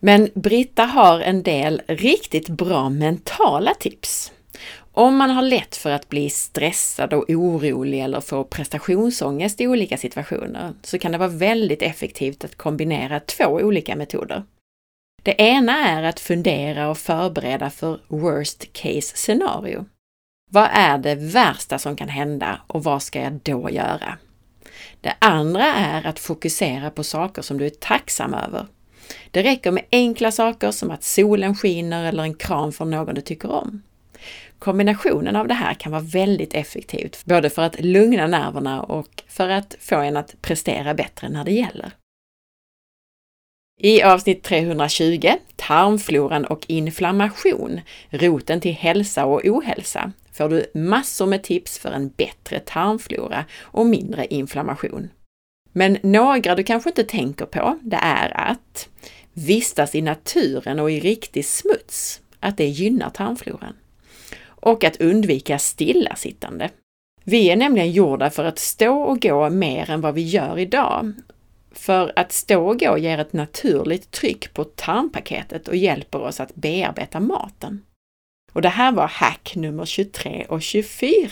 Men 0.00 0.30
Britta 0.34 0.84
har 0.84 1.20
en 1.20 1.42
del 1.42 1.82
riktigt 1.86 2.48
bra 2.48 2.88
mentala 2.88 3.74
tips. 3.74 4.32
Om 4.92 5.16
man 5.16 5.30
har 5.30 5.42
lätt 5.42 5.76
för 5.76 5.90
att 5.90 6.08
bli 6.08 6.30
stressad 6.30 7.12
och 7.12 7.30
orolig 7.30 8.00
eller 8.00 8.20
få 8.20 8.44
prestationsångest 8.44 9.60
i 9.60 9.66
olika 9.66 9.96
situationer 9.96 10.72
så 10.82 10.98
kan 10.98 11.12
det 11.12 11.18
vara 11.18 11.28
väldigt 11.28 11.82
effektivt 11.82 12.44
att 12.44 12.56
kombinera 12.56 13.20
två 13.20 13.44
olika 13.44 13.96
metoder. 13.96 14.42
Det 15.22 15.34
ena 15.38 15.88
är 15.88 16.02
att 16.02 16.20
fundera 16.20 16.88
och 16.90 16.98
förbereda 16.98 17.70
för 17.70 18.00
worst 18.08 18.72
case 18.72 19.16
scenario. 19.16 19.84
Vad 20.50 20.68
är 20.72 20.98
det 20.98 21.14
värsta 21.14 21.78
som 21.78 21.96
kan 21.96 22.08
hända 22.08 22.60
och 22.66 22.84
vad 22.84 23.02
ska 23.02 23.20
jag 23.20 23.40
då 23.42 23.70
göra? 23.70 24.18
Det 25.00 25.14
andra 25.18 25.64
är 25.74 26.06
att 26.06 26.18
fokusera 26.18 26.90
på 26.90 27.04
saker 27.04 27.42
som 27.42 27.58
du 27.58 27.66
är 27.66 27.70
tacksam 27.70 28.34
över. 28.34 28.66
Det 29.30 29.42
räcker 29.42 29.70
med 29.70 29.84
enkla 29.92 30.32
saker 30.32 30.70
som 30.70 30.90
att 30.90 31.04
solen 31.04 31.54
skiner 31.54 32.04
eller 32.04 32.22
en 32.22 32.34
kram 32.34 32.72
från 32.72 32.90
någon 32.90 33.14
du 33.14 33.20
tycker 33.20 33.50
om. 33.50 33.82
Kombinationen 34.58 35.36
av 35.36 35.48
det 35.48 35.54
här 35.54 35.74
kan 35.74 35.92
vara 35.92 36.02
väldigt 36.02 36.54
effektivt, 36.54 37.24
både 37.24 37.50
för 37.50 37.62
att 37.62 37.80
lugna 37.80 38.26
nerverna 38.26 38.82
och 38.82 39.22
för 39.28 39.48
att 39.48 39.76
få 39.80 39.96
en 39.96 40.16
att 40.16 40.42
prestera 40.42 40.94
bättre 40.94 41.28
när 41.28 41.44
det 41.44 41.52
gäller. 41.52 41.92
I 43.80 44.02
avsnitt 44.02 44.42
320, 44.42 45.32
tarmfloran 45.56 46.44
och 46.44 46.64
inflammation, 46.68 47.80
roten 48.10 48.60
till 48.60 48.74
hälsa 48.74 49.24
och 49.24 49.40
ohälsa, 49.44 50.12
får 50.32 50.48
du 50.48 50.70
massor 50.74 51.26
med 51.26 51.42
tips 51.42 51.78
för 51.78 51.90
en 51.90 52.08
bättre 52.08 52.60
tarmflora 52.60 53.44
och 53.60 53.86
mindre 53.86 54.26
inflammation. 54.26 55.10
Men 55.78 55.98
några 56.02 56.54
du 56.54 56.62
kanske 56.62 56.90
inte 56.90 57.04
tänker 57.04 57.46
på, 57.46 57.78
det 57.82 57.98
är 58.02 58.50
att 58.50 58.88
vistas 59.32 59.94
i 59.94 60.02
naturen 60.02 60.80
och 60.80 60.90
i 60.90 61.00
riktig 61.00 61.44
smuts, 61.44 62.20
att 62.40 62.56
det 62.56 62.66
gynnar 62.66 63.10
tarmfloran. 63.10 63.74
Och 64.44 64.84
att 64.84 65.00
undvika 65.00 65.58
stillasittande. 65.58 66.70
Vi 67.24 67.50
är 67.50 67.56
nämligen 67.56 67.92
gjorda 67.92 68.30
för 68.30 68.44
att 68.44 68.58
stå 68.58 69.02
och 69.02 69.22
gå 69.22 69.50
mer 69.50 69.90
än 69.90 70.00
vad 70.00 70.14
vi 70.14 70.22
gör 70.22 70.58
idag. 70.58 71.12
För 71.72 72.12
att 72.16 72.32
stå 72.32 72.68
och 72.68 72.80
gå 72.80 72.98
ger 72.98 73.18
ett 73.18 73.32
naturligt 73.32 74.10
tryck 74.10 74.54
på 74.54 74.64
tarmpaketet 74.64 75.68
och 75.68 75.76
hjälper 75.76 76.20
oss 76.20 76.40
att 76.40 76.54
bearbeta 76.54 77.20
maten. 77.20 77.82
Och 78.52 78.62
det 78.62 78.68
här 78.68 78.92
var 78.92 79.06
hack 79.06 79.52
nummer 79.56 79.84
23 79.84 80.46
och 80.48 80.62
24. 80.62 81.28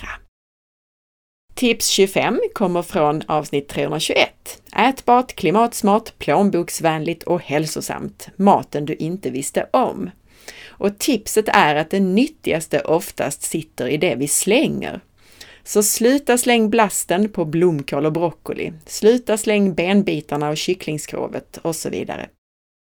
Tips 1.57 1.88
25 1.88 2.40
kommer 2.53 2.83
från 2.83 3.23
avsnitt 3.27 3.69
321. 3.69 4.62
Ätbart, 4.77 5.35
klimatsmart, 5.35 6.19
plånboksvänligt 6.19 7.23
och 7.23 7.40
hälsosamt. 7.40 8.29
Maten 8.37 8.85
du 8.85 8.95
inte 8.95 9.31
visste 9.31 9.66
om. 9.71 10.11
Och 10.66 10.99
tipset 10.99 11.49
är 11.49 11.75
att 11.75 11.90
det 11.90 12.01
nyttigaste 12.01 12.81
oftast 12.81 13.42
sitter 13.42 13.88
i 13.88 13.97
det 13.97 14.14
vi 14.14 14.29
slänger. 14.29 15.01
Så 15.64 15.83
sluta 15.83 16.38
släng 16.38 16.71
blasten 16.71 17.29
på 17.29 17.45
blomkål 17.45 18.07
och 18.07 18.12
broccoli. 18.12 18.73
Sluta 18.87 19.37
släng 19.37 19.75
benbitarna 19.75 20.49
och 20.49 20.57
kycklingskrovet 20.57 21.59
och 21.62 21.77
så 21.77 21.90
vidare. 21.90 22.29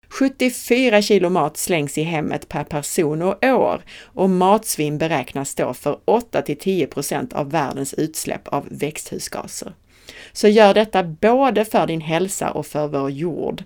74 0.09 1.01
kilo 1.01 1.29
mat 1.29 1.57
slängs 1.57 1.97
i 1.97 2.03
hemmet 2.03 2.49
per 2.49 2.63
person 2.63 3.21
och 3.21 3.43
år 3.43 3.81
och 4.03 4.29
matsvinn 4.29 4.97
beräknas 4.97 5.49
stå 5.49 5.73
för 5.73 5.97
8 6.05 6.41
till 6.41 6.57
10 6.57 6.87
procent 6.87 7.33
av 7.33 7.51
världens 7.51 7.93
utsläpp 7.93 8.47
av 8.47 8.67
växthusgaser. 8.71 9.73
Så 10.31 10.47
gör 10.47 10.73
detta 10.73 11.03
både 11.03 11.65
för 11.65 11.87
din 11.87 12.01
hälsa 12.01 12.51
och 12.51 12.65
för 12.65 12.87
vår 12.87 13.11
jord. 13.11 13.63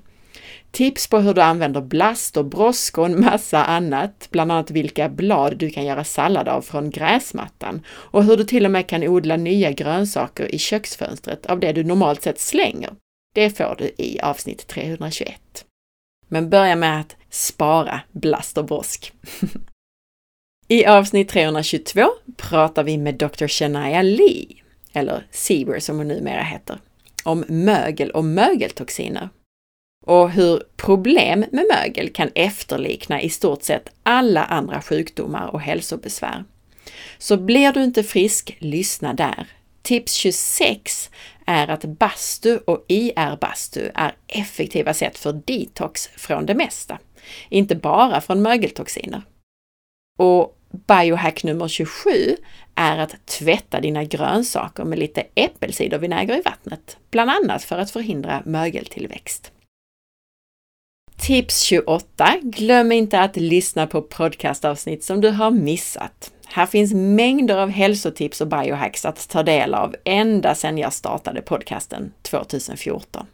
Tips 0.72 1.08
på 1.08 1.20
hur 1.20 1.34
du 1.34 1.42
använder 1.42 1.82
blast 1.82 2.38
och 2.38 2.46
brosk 2.46 2.98
och 2.98 3.06
en 3.06 3.22
massa 3.22 3.64
annat, 3.64 4.28
bland 4.32 4.52
annat 4.52 4.72
vilka 4.72 5.10
blad 5.10 5.58
du 5.58 5.70
kan 5.70 5.86
göra 5.86 6.04
sallad 6.04 6.48
av 6.48 6.62
från 6.62 6.90
gräsmattan 6.90 7.82
och 7.88 8.24
hur 8.24 8.38
du 8.38 8.44
till 8.44 8.66
och 8.66 8.72
med 8.72 8.88
kan 8.88 9.04
odla 9.04 9.38
nya 9.38 9.72
grönsaker 9.72 10.56
i 10.56 10.60
köksfönstret 10.60 11.46
av 11.46 11.60
det 11.60 11.72
du 11.72 11.84
normalt 11.84 12.22
sett 12.22 12.40
slänger. 12.40 12.92
Det 13.36 13.58
får 13.58 13.76
du 13.78 13.92
i 13.98 14.20
avsnitt 14.20 14.68
321. 14.68 15.66
Men 16.34 16.50
börja 16.50 16.76
med 16.76 17.00
att 17.00 17.16
spara 17.30 18.02
blast 18.12 18.58
och 18.58 18.66
brosk. 18.66 19.14
I 20.68 20.86
avsnitt 20.86 21.30
322 21.30 22.10
pratar 22.38 22.84
vi 22.84 22.98
med 22.98 23.16
Dr. 23.16 23.48
Shania 23.48 24.02
Lee, 24.02 24.46
eller 24.94 25.28
Sieber 25.32 25.80
som 25.80 25.98
hon 25.98 26.08
numera 26.08 26.42
heter, 26.42 26.78
om 27.24 27.44
mögel 27.48 28.12
och 28.12 28.26
mögeltoxiner 28.26 29.30
och 30.06 30.32
hur 30.32 30.64
problem 30.76 31.46
med 31.52 31.66
mögel 31.72 32.14
kan 32.14 32.30
efterlikna 32.36 33.22
i 33.22 33.30
stort 33.30 33.64
sett 33.64 33.90
alla 34.04 34.44
andra 34.44 34.82
sjukdomar 34.82 35.48
och 35.48 35.62
hälsobesvär. 35.62 36.44
Så 37.18 37.38
blir 37.38 37.72
du 37.74 37.84
inte 37.84 38.04
frisk, 38.04 38.58
lyssna 38.60 39.14
där. 39.14 39.48
Tips 39.82 40.14
26 40.14 41.10
är 41.46 41.68
att 41.68 41.86
bastu 41.86 42.58
och 42.58 42.86
IR-bastu 42.88 43.92
är 43.96 44.16
effektiva 44.28 44.94
sätt 44.94 45.18
för 45.18 45.42
detox 45.46 46.08
från 46.08 46.46
det 46.46 46.56
mesta, 46.56 47.00
inte 47.50 47.76
bara 47.76 48.22
från 48.22 48.42
mögeltoxiner. 48.42 49.22
Och 50.20 50.58
biohack 50.88 51.44
nummer 51.44 51.68
27 51.68 52.10
är 52.76 52.98
att 52.98 53.26
tvätta 53.26 53.82
dina 53.82 54.04
grönsaker 54.04 54.84
med 54.84 55.00
lite 55.00 55.24
äppelcidervinäger 55.36 56.38
i 56.38 56.42
vattnet, 56.42 56.98
bland 57.12 57.32
annat 57.32 57.64
för 57.64 57.78
att 57.78 57.92
förhindra 57.92 58.44
mögeltillväxt. 58.46 59.52
Tips 61.18 61.62
28. 61.62 62.38
Glöm 62.42 62.92
inte 62.92 63.20
att 63.20 63.36
lyssna 63.36 63.88
på 63.88 64.02
podcastavsnitt 64.02 65.04
som 65.04 65.22
du 65.22 65.30
har 65.30 65.52
missat. 65.52 66.32
Här 66.56 66.66
finns 66.66 66.94
mängder 66.94 67.58
av 67.58 67.70
hälsotips 67.70 68.42
och 68.42 68.48
biohacks 68.48 69.06
att 69.06 69.30
ta 69.30 69.44
del 69.44 69.74
av 69.74 69.96
ända 70.04 70.56
sedan 70.56 70.78
jag 70.78 70.94
startade 70.94 71.42
podcasten 71.42 72.14
2014. 72.22 73.28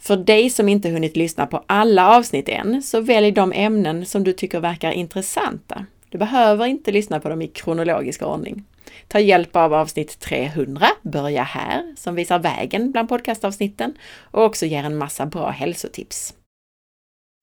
För 0.00 0.16
dig 0.16 0.50
som 0.50 0.68
inte 0.68 0.88
hunnit 0.88 1.16
lyssna 1.16 1.46
på 1.46 1.64
alla 1.66 2.16
avsnitt 2.16 2.48
än, 2.48 2.82
så 2.82 3.00
välj 3.00 3.30
de 3.30 3.52
ämnen 3.52 4.06
som 4.06 4.24
du 4.24 4.32
tycker 4.32 4.60
verkar 4.60 4.92
intressanta. 4.92 5.86
Du 6.08 6.18
behöver 6.18 6.66
inte 6.66 6.92
lyssna 6.92 7.20
på 7.20 7.28
dem 7.28 7.42
i 7.42 7.48
kronologisk 7.48 8.22
ordning. 8.22 8.64
Ta 9.08 9.18
hjälp 9.20 9.56
av 9.56 9.74
avsnitt 9.74 10.18
300, 10.20 10.86
Börja 11.02 11.42
här, 11.42 11.94
som 11.96 12.14
visar 12.14 12.38
vägen 12.38 12.92
bland 12.92 13.08
podcastavsnitten 13.08 13.94
och 14.20 14.44
också 14.44 14.66
ger 14.66 14.84
en 14.84 14.96
massa 14.96 15.26
bra 15.26 15.50
hälsotips. 15.50 16.34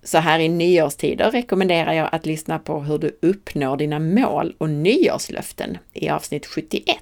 Så 0.03 0.17
här 0.17 0.39
i 0.39 0.49
nyårstider 0.49 1.31
rekommenderar 1.31 1.93
jag 1.93 2.09
att 2.11 2.25
lyssna 2.25 2.59
på 2.59 2.79
hur 2.79 2.97
du 2.97 3.19
uppnår 3.21 3.77
dina 3.77 3.99
mål 3.99 4.55
och 4.57 4.69
nyårslöften 4.69 5.77
i 5.93 6.09
avsnitt 6.09 6.45
71. 6.45 6.97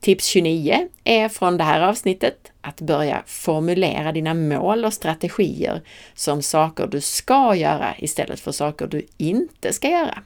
Tips 0.00 0.26
29 0.26 0.88
är 1.04 1.28
från 1.28 1.56
det 1.56 1.64
här 1.64 1.80
avsnittet 1.80 2.52
att 2.60 2.80
börja 2.80 3.22
formulera 3.26 4.12
dina 4.12 4.34
mål 4.34 4.84
och 4.84 4.92
strategier 4.92 5.82
som 6.14 6.42
saker 6.42 6.86
du 6.86 7.00
ska 7.00 7.54
göra 7.54 7.94
istället 7.98 8.40
för 8.40 8.52
saker 8.52 8.86
du 8.86 9.06
inte 9.16 9.72
ska 9.72 9.88
göra. 9.88 10.18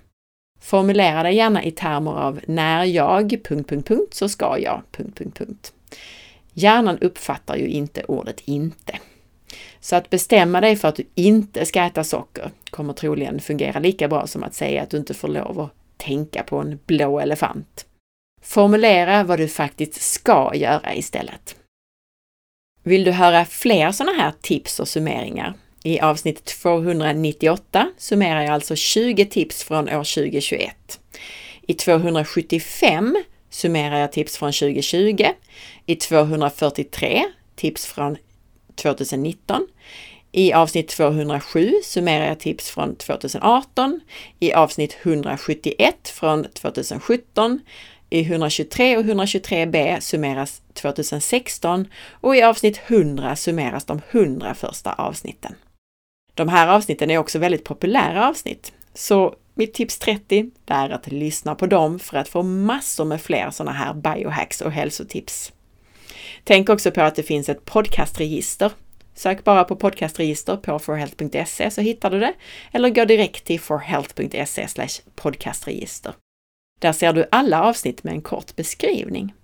Formulera 0.61 1.23
dig 1.23 1.35
gärna 1.35 1.65
i 1.65 1.71
termer 1.71 2.11
av 2.11 2.41
när 2.47 2.85
jag... 2.85 3.41
Så 4.11 4.29
ska 4.29 4.59
jag... 4.59 4.83
Hjärnan 6.53 6.99
uppfattar 6.99 7.57
ju 7.57 7.69
inte 7.69 8.05
ordet 8.05 8.41
inte. 8.45 8.99
Så 9.81 9.97
att 9.97 10.11
bestämma 10.11 10.61
dig 10.61 10.77
för 10.77 10.89
att 10.89 10.97
du 10.97 11.05
inte 11.15 11.67
ska 11.67 11.83
äta 11.83 12.05
socker 12.05 12.51
kommer 12.71 12.93
troligen 12.93 13.41
fungera 13.41 13.79
lika 13.79 14.09
bra 14.09 14.27
som 14.27 14.43
att 14.43 14.55
säga 14.55 14.83
att 14.83 14.91
du 14.91 14.97
inte 14.97 15.15
får 15.15 15.29
lov 15.29 15.61
att 15.61 15.73
tänka 15.97 16.43
på 16.43 16.57
en 16.57 16.79
blå 16.87 17.21
elefant. 17.21 17.87
Formulera 18.43 19.25
vad 19.25 19.39
du 19.39 19.49
faktiskt 19.49 20.03
ska 20.03 20.53
göra 20.55 20.95
istället. 20.95 21.57
Vill 22.83 23.05
du 23.05 23.11
höra 23.11 23.45
fler 23.45 23.93
sådana 23.93 24.19
här 24.19 24.33
tips 24.41 24.81
och 24.81 24.89
summeringar? 24.89 25.55
I 25.83 26.01
avsnitt 26.01 26.45
298 26.45 27.91
summerar 27.99 28.43
jag 28.43 28.51
alltså 28.51 28.77
20 28.77 29.27
tips 29.27 29.65
från 29.65 29.89
år 29.89 30.15
2021. 30.15 31.01
I 31.63 31.75
275 31.75 33.17
summerar 33.51 33.99
jag 33.99 34.13
tips 34.13 34.39
från 34.39 34.53
2020. 34.53 35.27
I 35.87 35.97
243 35.97 37.25
tips 37.57 37.87
från 37.87 38.17
2019. 38.79 39.67
I 40.33 40.53
avsnitt 40.53 40.89
207 40.89 41.73
summerar 41.85 42.27
jag 42.27 42.41
tips 42.41 42.71
från 42.71 42.97
2018. 42.97 44.01
I 44.41 44.53
avsnitt 44.53 44.97
171 45.03 46.09
från 46.09 46.45
2017. 46.45 47.61
I 48.11 48.21
123 48.21 48.97
och 48.97 49.05
123b 49.05 50.01
summeras 50.01 50.63
2016 50.75 51.87
och 52.11 52.37
i 52.37 52.43
avsnitt 52.43 52.81
100 52.87 53.37
summeras 53.37 53.85
de 53.85 54.01
100 54.11 54.55
första 54.55 54.93
avsnitten. 54.93 55.55
De 56.35 56.49
här 56.49 56.69
avsnitten 56.69 57.11
är 57.11 57.19
också 57.19 57.39
väldigt 57.39 57.65
populära 57.65 58.29
avsnitt, 58.29 58.73
så 58.95 59.35
mitt 59.55 59.75
tips 59.75 59.99
30 59.99 60.51
är 60.67 60.91
att 60.91 61.07
lyssna 61.07 61.55
på 61.55 61.67
dem 61.67 61.99
för 61.99 62.17
att 62.17 62.29
få 62.29 62.43
massor 62.43 63.05
med 63.05 63.21
fler 63.21 63.51
sådana 63.51 63.73
här 63.73 63.95
biohacks 63.95 64.61
och 64.61 64.73
hälsotips. 64.73 65.53
Tänk 66.49 66.69
också 66.69 66.91
på 66.91 67.01
att 67.01 67.15
det 67.15 67.23
finns 67.23 67.49
ett 67.49 67.65
podcastregister. 67.65 68.73
Sök 69.15 69.45
bara 69.45 69.65
på 69.65 69.77
podcastregister 69.77 70.57
på 70.57 70.79
forhealth.se 70.79 71.71
så 71.71 71.81
hittar 71.81 72.11
du 72.11 72.21
det, 72.21 72.35
eller 72.73 72.91
gå 72.91 73.05
direkt 73.05 73.45
till 73.45 73.61
forhealth.se 73.61 74.87
podcastregister. 75.15 76.13
Där 76.81 76.93
ser 76.93 77.13
du 77.13 77.27
alla 77.31 77.63
avsnitt 77.63 78.05
med 78.05 78.15
en 78.15 78.23
kort 78.23 78.57
beskrivning. 78.57 79.35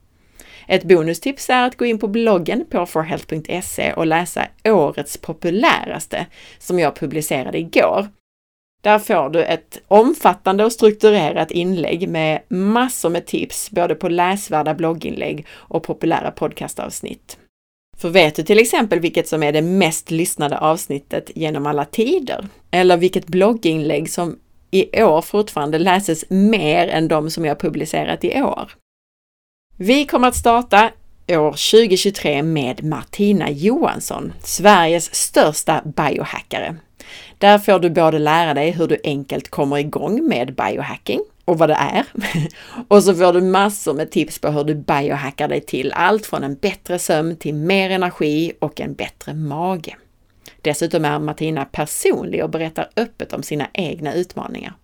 Ett 0.69 0.85
bonustips 0.85 1.51
är 1.51 1.63
att 1.63 1.77
gå 1.77 1.85
in 1.85 1.99
på 1.99 2.09
bloggen 2.09 2.65
på 2.71 2.87
forhealth.se 2.87 3.93
och 3.93 4.07
läsa 4.07 4.47
årets 4.65 5.17
populäraste 5.17 6.27
som 6.59 6.79
jag 6.79 6.97
publicerade 6.97 7.59
igår. 7.59 8.09
Där 8.85 8.99
får 8.99 9.31
du 9.31 9.45
ett 9.45 9.81
omfattande 9.89 10.65
och 10.65 10.73
strukturerat 10.73 11.51
inlägg 11.51 12.09
med 12.09 12.43
massor 12.49 13.11
med 13.11 13.27
tips, 13.27 13.71
både 13.71 13.95
på 13.95 14.09
läsvärda 14.09 14.75
blogginlägg 14.75 15.47
och 15.51 15.83
populära 15.83 16.31
podcastavsnitt. 16.31 17.39
För 17.97 18.09
vet 18.09 18.37
du 18.37 18.43
till 18.43 18.59
exempel 18.59 19.01
vilket 19.01 19.29
som 19.29 19.43
är 19.43 19.53
det 19.53 19.63
mest 19.63 20.11
lyssnade 20.11 20.59
avsnittet 20.59 21.31
genom 21.35 21.67
alla 21.67 21.85
tider? 21.85 22.49
Eller 22.71 22.97
vilket 22.97 23.27
blogginlägg 23.27 24.11
som 24.11 24.39
i 24.71 25.03
år 25.03 25.23
fortfarande 25.23 25.79
läses 25.79 26.25
mer 26.29 26.89
än 26.89 27.09
de 27.09 27.31
som 27.31 27.45
jag 27.45 27.59
publicerat 27.59 28.25
i 28.25 28.43
år? 28.43 28.73
Vi 29.77 30.07
kommer 30.07 30.29
att 30.29 30.37
starta 30.37 30.91
år 31.29 31.51
2023 31.51 32.43
med 32.43 32.85
Martina 32.85 33.51
Johansson, 33.51 34.33
Sveriges 34.43 35.15
största 35.15 35.83
biohackare. 35.85 36.77
Där 37.39 37.59
får 37.59 37.79
du 37.79 37.91
både 37.91 38.19
lära 38.19 38.55
dig 38.55 38.71
hur 38.71 38.87
du 38.87 38.99
enkelt 39.05 39.51
kommer 39.51 39.79
igång 39.79 40.29
med 40.29 40.55
biohacking 40.55 41.21
och 41.45 41.59
vad 41.59 41.69
det 41.69 41.75
är. 41.75 42.05
och 42.89 43.03
så 43.03 43.15
får 43.15 43.33
du 43.33 43.41
massor 43.41 43.95
med 43.95 44.11
tips 44.11 44.39
på 44.39 44.49
hur 44.49 44.65
du 44.65 44.75
biohackar 44.75 45.49
dig 45.49 45.61
till 45.61 45.93
allt 45.93 46.27
från 46.27 46.45
en 46.45 46.55
bättre 46.55 46.99
sömn 46.99 47.37
till 47.37 47.55
mer 47.55 47.91
energi 47.91 48.53
och 48.59 48.81
en 48.81 48.95
bättre 48.95 49.35
mage. 49.35 49.97
Dessutom 50.61 51.05
är 51.05 51.19
Martina 51.19 51.65
personlig 51.65 52.45
och 52.45 52.51
berättar 52.51 52.91
öppet 52.97 53.33
om 53.33 53.43
sina 53.43 53.67
egna 53.73 54.15
utmaningar. 54.15 54.75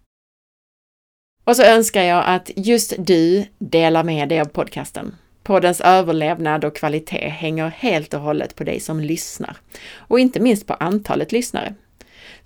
Och 1.44 1.56
så 1.56 1.62
önskar 1.62 2.02
jag 2.02 2.24
att 2.26 2.50
just 2.56 2.94
du 2.98 3.44
delar 3.58 4.04
med 4.04 4.28
dig 4.28 4.40
av 4.40 4.44
podcasten. 4.44 5.14
Poddens 5.42 5.80
överlevnad 5.80 6.64
och 6.64 6.76
kvalitet 6.76 7.28
hänger 7.28 7.68
helt 7.68 8.14
och 8.14 8.20
hållet 8.20 8.56
på 8.56 8.64
dig 8.64 8.80
som 8.80 9.00
lyssnar 9.00 9.56
och 9.94 10.20
inte 10.20 10.40
minst 10.40 10.66
på 10.66 10.74
antalet 10.74 11.32
lyssnare. 11.32 11.74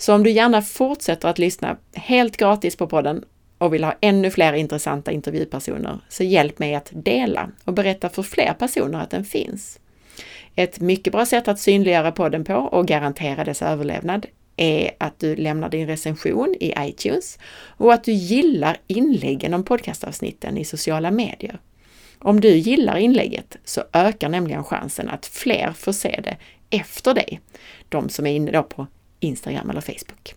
Så 0.05 0.15
om 0.15 0.23
du 0.23 0.31
gärna 0.31 0.63
fortsätter 0.63 1.29
att 1.29 1.39
lyssna 1.39 1.77
helt 1.93 2.37
gratis 2.37 2.77
på 2.77 2.87
podden 2.87 3.25
och 3.59 3.75
vill 3.75 3.85
ha 3.85 3.95
ännu 4.01 4.31
fler 4.31 4.53
intressanta 4.53 5.13
intervjupersoner, 5.13 5.99
så 6.09 6.25
hjälp 6.25 6.59
mig 6.59 6.75
att 6.75 6.91
dela 6.93 7.51
och 7.65 7.73
berätta 7.73 8.09
för 8.09 8.23
fler 8.23 8.55
personer 8.59 9.01
att 9.01 9.11
den 9.11 9.25
finns. 9.25 9.81
Ett 10.55 10.81
mycket 10.81 11.13
bra 11.13 11.27
sätt 11.27 11.49
att 11.49 11.61
synliggöra 11.61 12.13
podden 12.13 12.45
på 12.45 12.55
och 12.55 12.87
garantera 12.87 13.45
dess 13.45 13.63
överlevnad 13.63 14.27
är 14.57 14.91
att 14.99 15.21
du 15.21 15.37
lämnar 15.37 15.69
din 15.69 15.87
recension 15.87 16.55
i 16.61 16.75
iTunes 16.79 17.39
och 17.77 17.93
att 17.93 18.05
du 18.05 18.13
gillar 18.13 18.77
inläggen 18.87 19.55
om 19.55 19.65
podcastavsnitten 19.65 20.59
i 20.59 20.65
sociala 20.65 21.11
medier. 21.11 21.59
Om 22.19 22.41
du 22.41 22.57
gillar 22.57 22.97
inlägget 22.97 23.57
så 23.65 23.83
ökar 23.93 24.29
nämligen 24.29 24.65
chansen 24.65 25.09
att 25.09 25.27
fler 25.27 25.73
får 25.73 25.93
se 25.93 26.21
det 26.25 26.37
efter 26.71 27.15
dig, 27.15 27.41
de 27.89 28.09
som 28.09 28.27
är 28.27 28.37
inne 28.37 28.51
då 28.51 28.63
på 28.63 28.87
Instagram 29.25 29.71
eller 29.71 29.81
Facebook. 29.81 30.35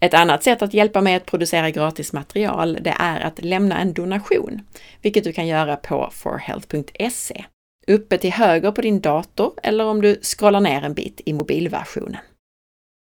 Ett 0.00 0.14
annat 0.14 0.42
sätt 0.44 0.62
att 0.62 0.74
hjälpa 0.74 1.00
mig 1.00 1.14
att 1.14 1.26
producera 1.26 1.70
gratis 1.70 2.12
material, 2.12 2.78
det 2.80 2.94
är 2.98 3.20
att 3.20 3.44
lämna 3.44 3.78
en 3.78 3.92
donation, 3.92 4.60
vilket 5.02 5.24
du 5.24 5.32
kan 5.32 5.46
göra 5.46 5.76
på 5.76 6.10
forhealth.se. 6.12 7.44
Uppe 7.86 8.18
till 8.18 8.32
höger 8.32 8.72
på 8.72 8.82
din 8.82 9.00
dator 9.00 9.52
eller 9.62 9.84
om 9.84 10.02
du 10.02 10.20
scrollar 10.22 10.60
ner 10.60 10.82
en 10.82 10.94
bit 10.94 11.20
i 11.24 11.32
mobilversionen. 11.32 12.20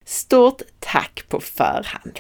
Stort 0.06 0.62
tack 0.80 1.26
på 1.30 1.40
förhand! 1.40 2.20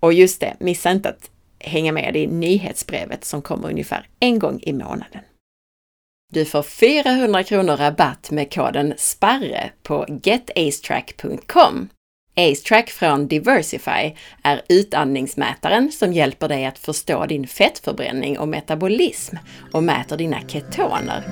Och 0.00 0.12
just 0.12 0.40
det, 0.40 0.56
missa 0.58 0.90
inte 0.90 1.08
att 1.08 1.30
hänga 1.58 1.92
med 1.92 2.16
i 2.16 2.26
nyhetsbrevet 2.26 3.24
som 3.24 3.42
kommer 3.42 3.68
ungefär 3.68 4.08
en 4.20 4.38
gång 4.38 4.60
i 4.62 4.72
månaden. 4.72 5.20
Du 6.34 6.44
får 6.44 6.62
400 6.62 7.42
kronor 7.42 7.76
rabatt 7.76 8.30
med 8.30 8.54
koden 8.54 8.94
SPARRE 8.96 9.70
på 9.82 10.06
getacetrack.com. 10.22 11.88
AceTrack 12.36 12.90
från 12.90 13.28
Diversify 13.28 14.14
är 14.42 14.62
utandningsmätaren 14.68 15.92
som 15.92 16.12
hjälper 16.12 16.48
dig 16.48 16.66
att 16.66 16.78
förstå 16.78 17.26
din 17.26 17.46
fettförbränning 17.46 18.38
och 18.38 18.48
metabolism 18.48 19.36
och 19.72 19.82
mäter 19.82 20.16
dina 20.16 20.40
ketoner. 20.48 21.24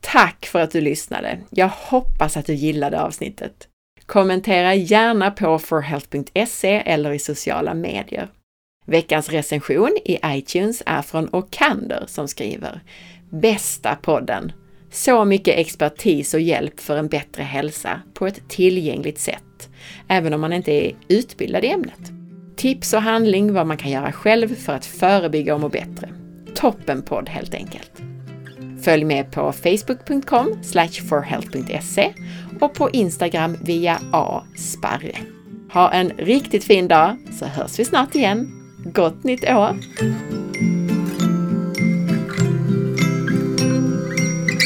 Tack 0.00 0.46
för 0.46 0.60
att 0.60 0.70
du 0.70 0.80
lyssnade! 0.80 1.38
Jag 1.50 1.68
hoppas 1.68 2.36
att 2.36 2.46
du 2.46 2.54
gillade 2.54 3.00
avsnittet. 3.00 3.68
Kommentera 4.06 4.74
gärna 4.74 5.30
på 5.30 5.58
forhealth.se 5.58 6.82
eller 6.86 7.12
i 7.12 7.18
sociala 7.18 7.74
medier. 7.74 8.28
Veckans 8.84 9.28
recension 9.28 9.96
i 10.04 10.18
iTunes 10.26 10.82
är 10.86 11.02
från 11.02 11.28
Okander 11.32 12.04
som 12.06 12.28
skriver 12.28 12.80
Bästa 13.30 13.94
podden! 13.94 14.52
Så 14.90 15.24
mycket 15.24 15.58
expertis 15.58 16.34
och 16.34 16.40
hjälp 16.40 16.80
för 16.80 16.96
en 16.96 17.08
bättre 17.08 17.42
hälsa 17.42 18.00
på 18.14 18.26
ett 18.26 18.48
tillgängligt 18.48 19.18
sätt, 19.18 19.70
även 20.08 20.34
om 20.34 20.40
man 20.40 20.52
inte 20.52 20.72
är 20.72 20.92
utbildad 21.08 21.64
i 21.64 21.68
ämnet. 21.68 22.12
Tips 22.56 22.94
och 22.94 23.02
handling 23.02 23.52
vad 23.52 23.66
man 23.66 23.76
kan 23.76 23.90
göra 23.90 24.12
själv 24.12 24.54
för 24.54 24.72
att 24.72 24.86
förebygga 24.86 25.54
och 25.54 25.60
må 25.60 25.68
bättre. 25.68 26.08
Toppenpodd 26.54 27.28
helt 27.28 27.54
enkelt! 27.54 27.92
Följ 28.82 29.04
med 29.04 29.32
på 29.32 29.52
facebook.com 29.52 30.62
forhealth.se 31.08 32.12
och 32.60 32.74
på 32.74 32.90
Instagram 32.90 33.56
via 33.64 34.00
asparre. 34.12 35.16
Ha 35.72 35.92
en 35.92 36.10
riktigt 36.10 36.64
fin 36.64 36.88
dag 36.88 37.16
så 37.38 37.44
hörs 37.44 37.78
vi 37.78 37.84
snart 37.84 38.14
igen. 38.14 38.61
Gott 38.84 39.22
nytt 39.22 39.48
år! 39.48 39.76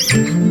thank 0.09 0.29
you 0.29 0.46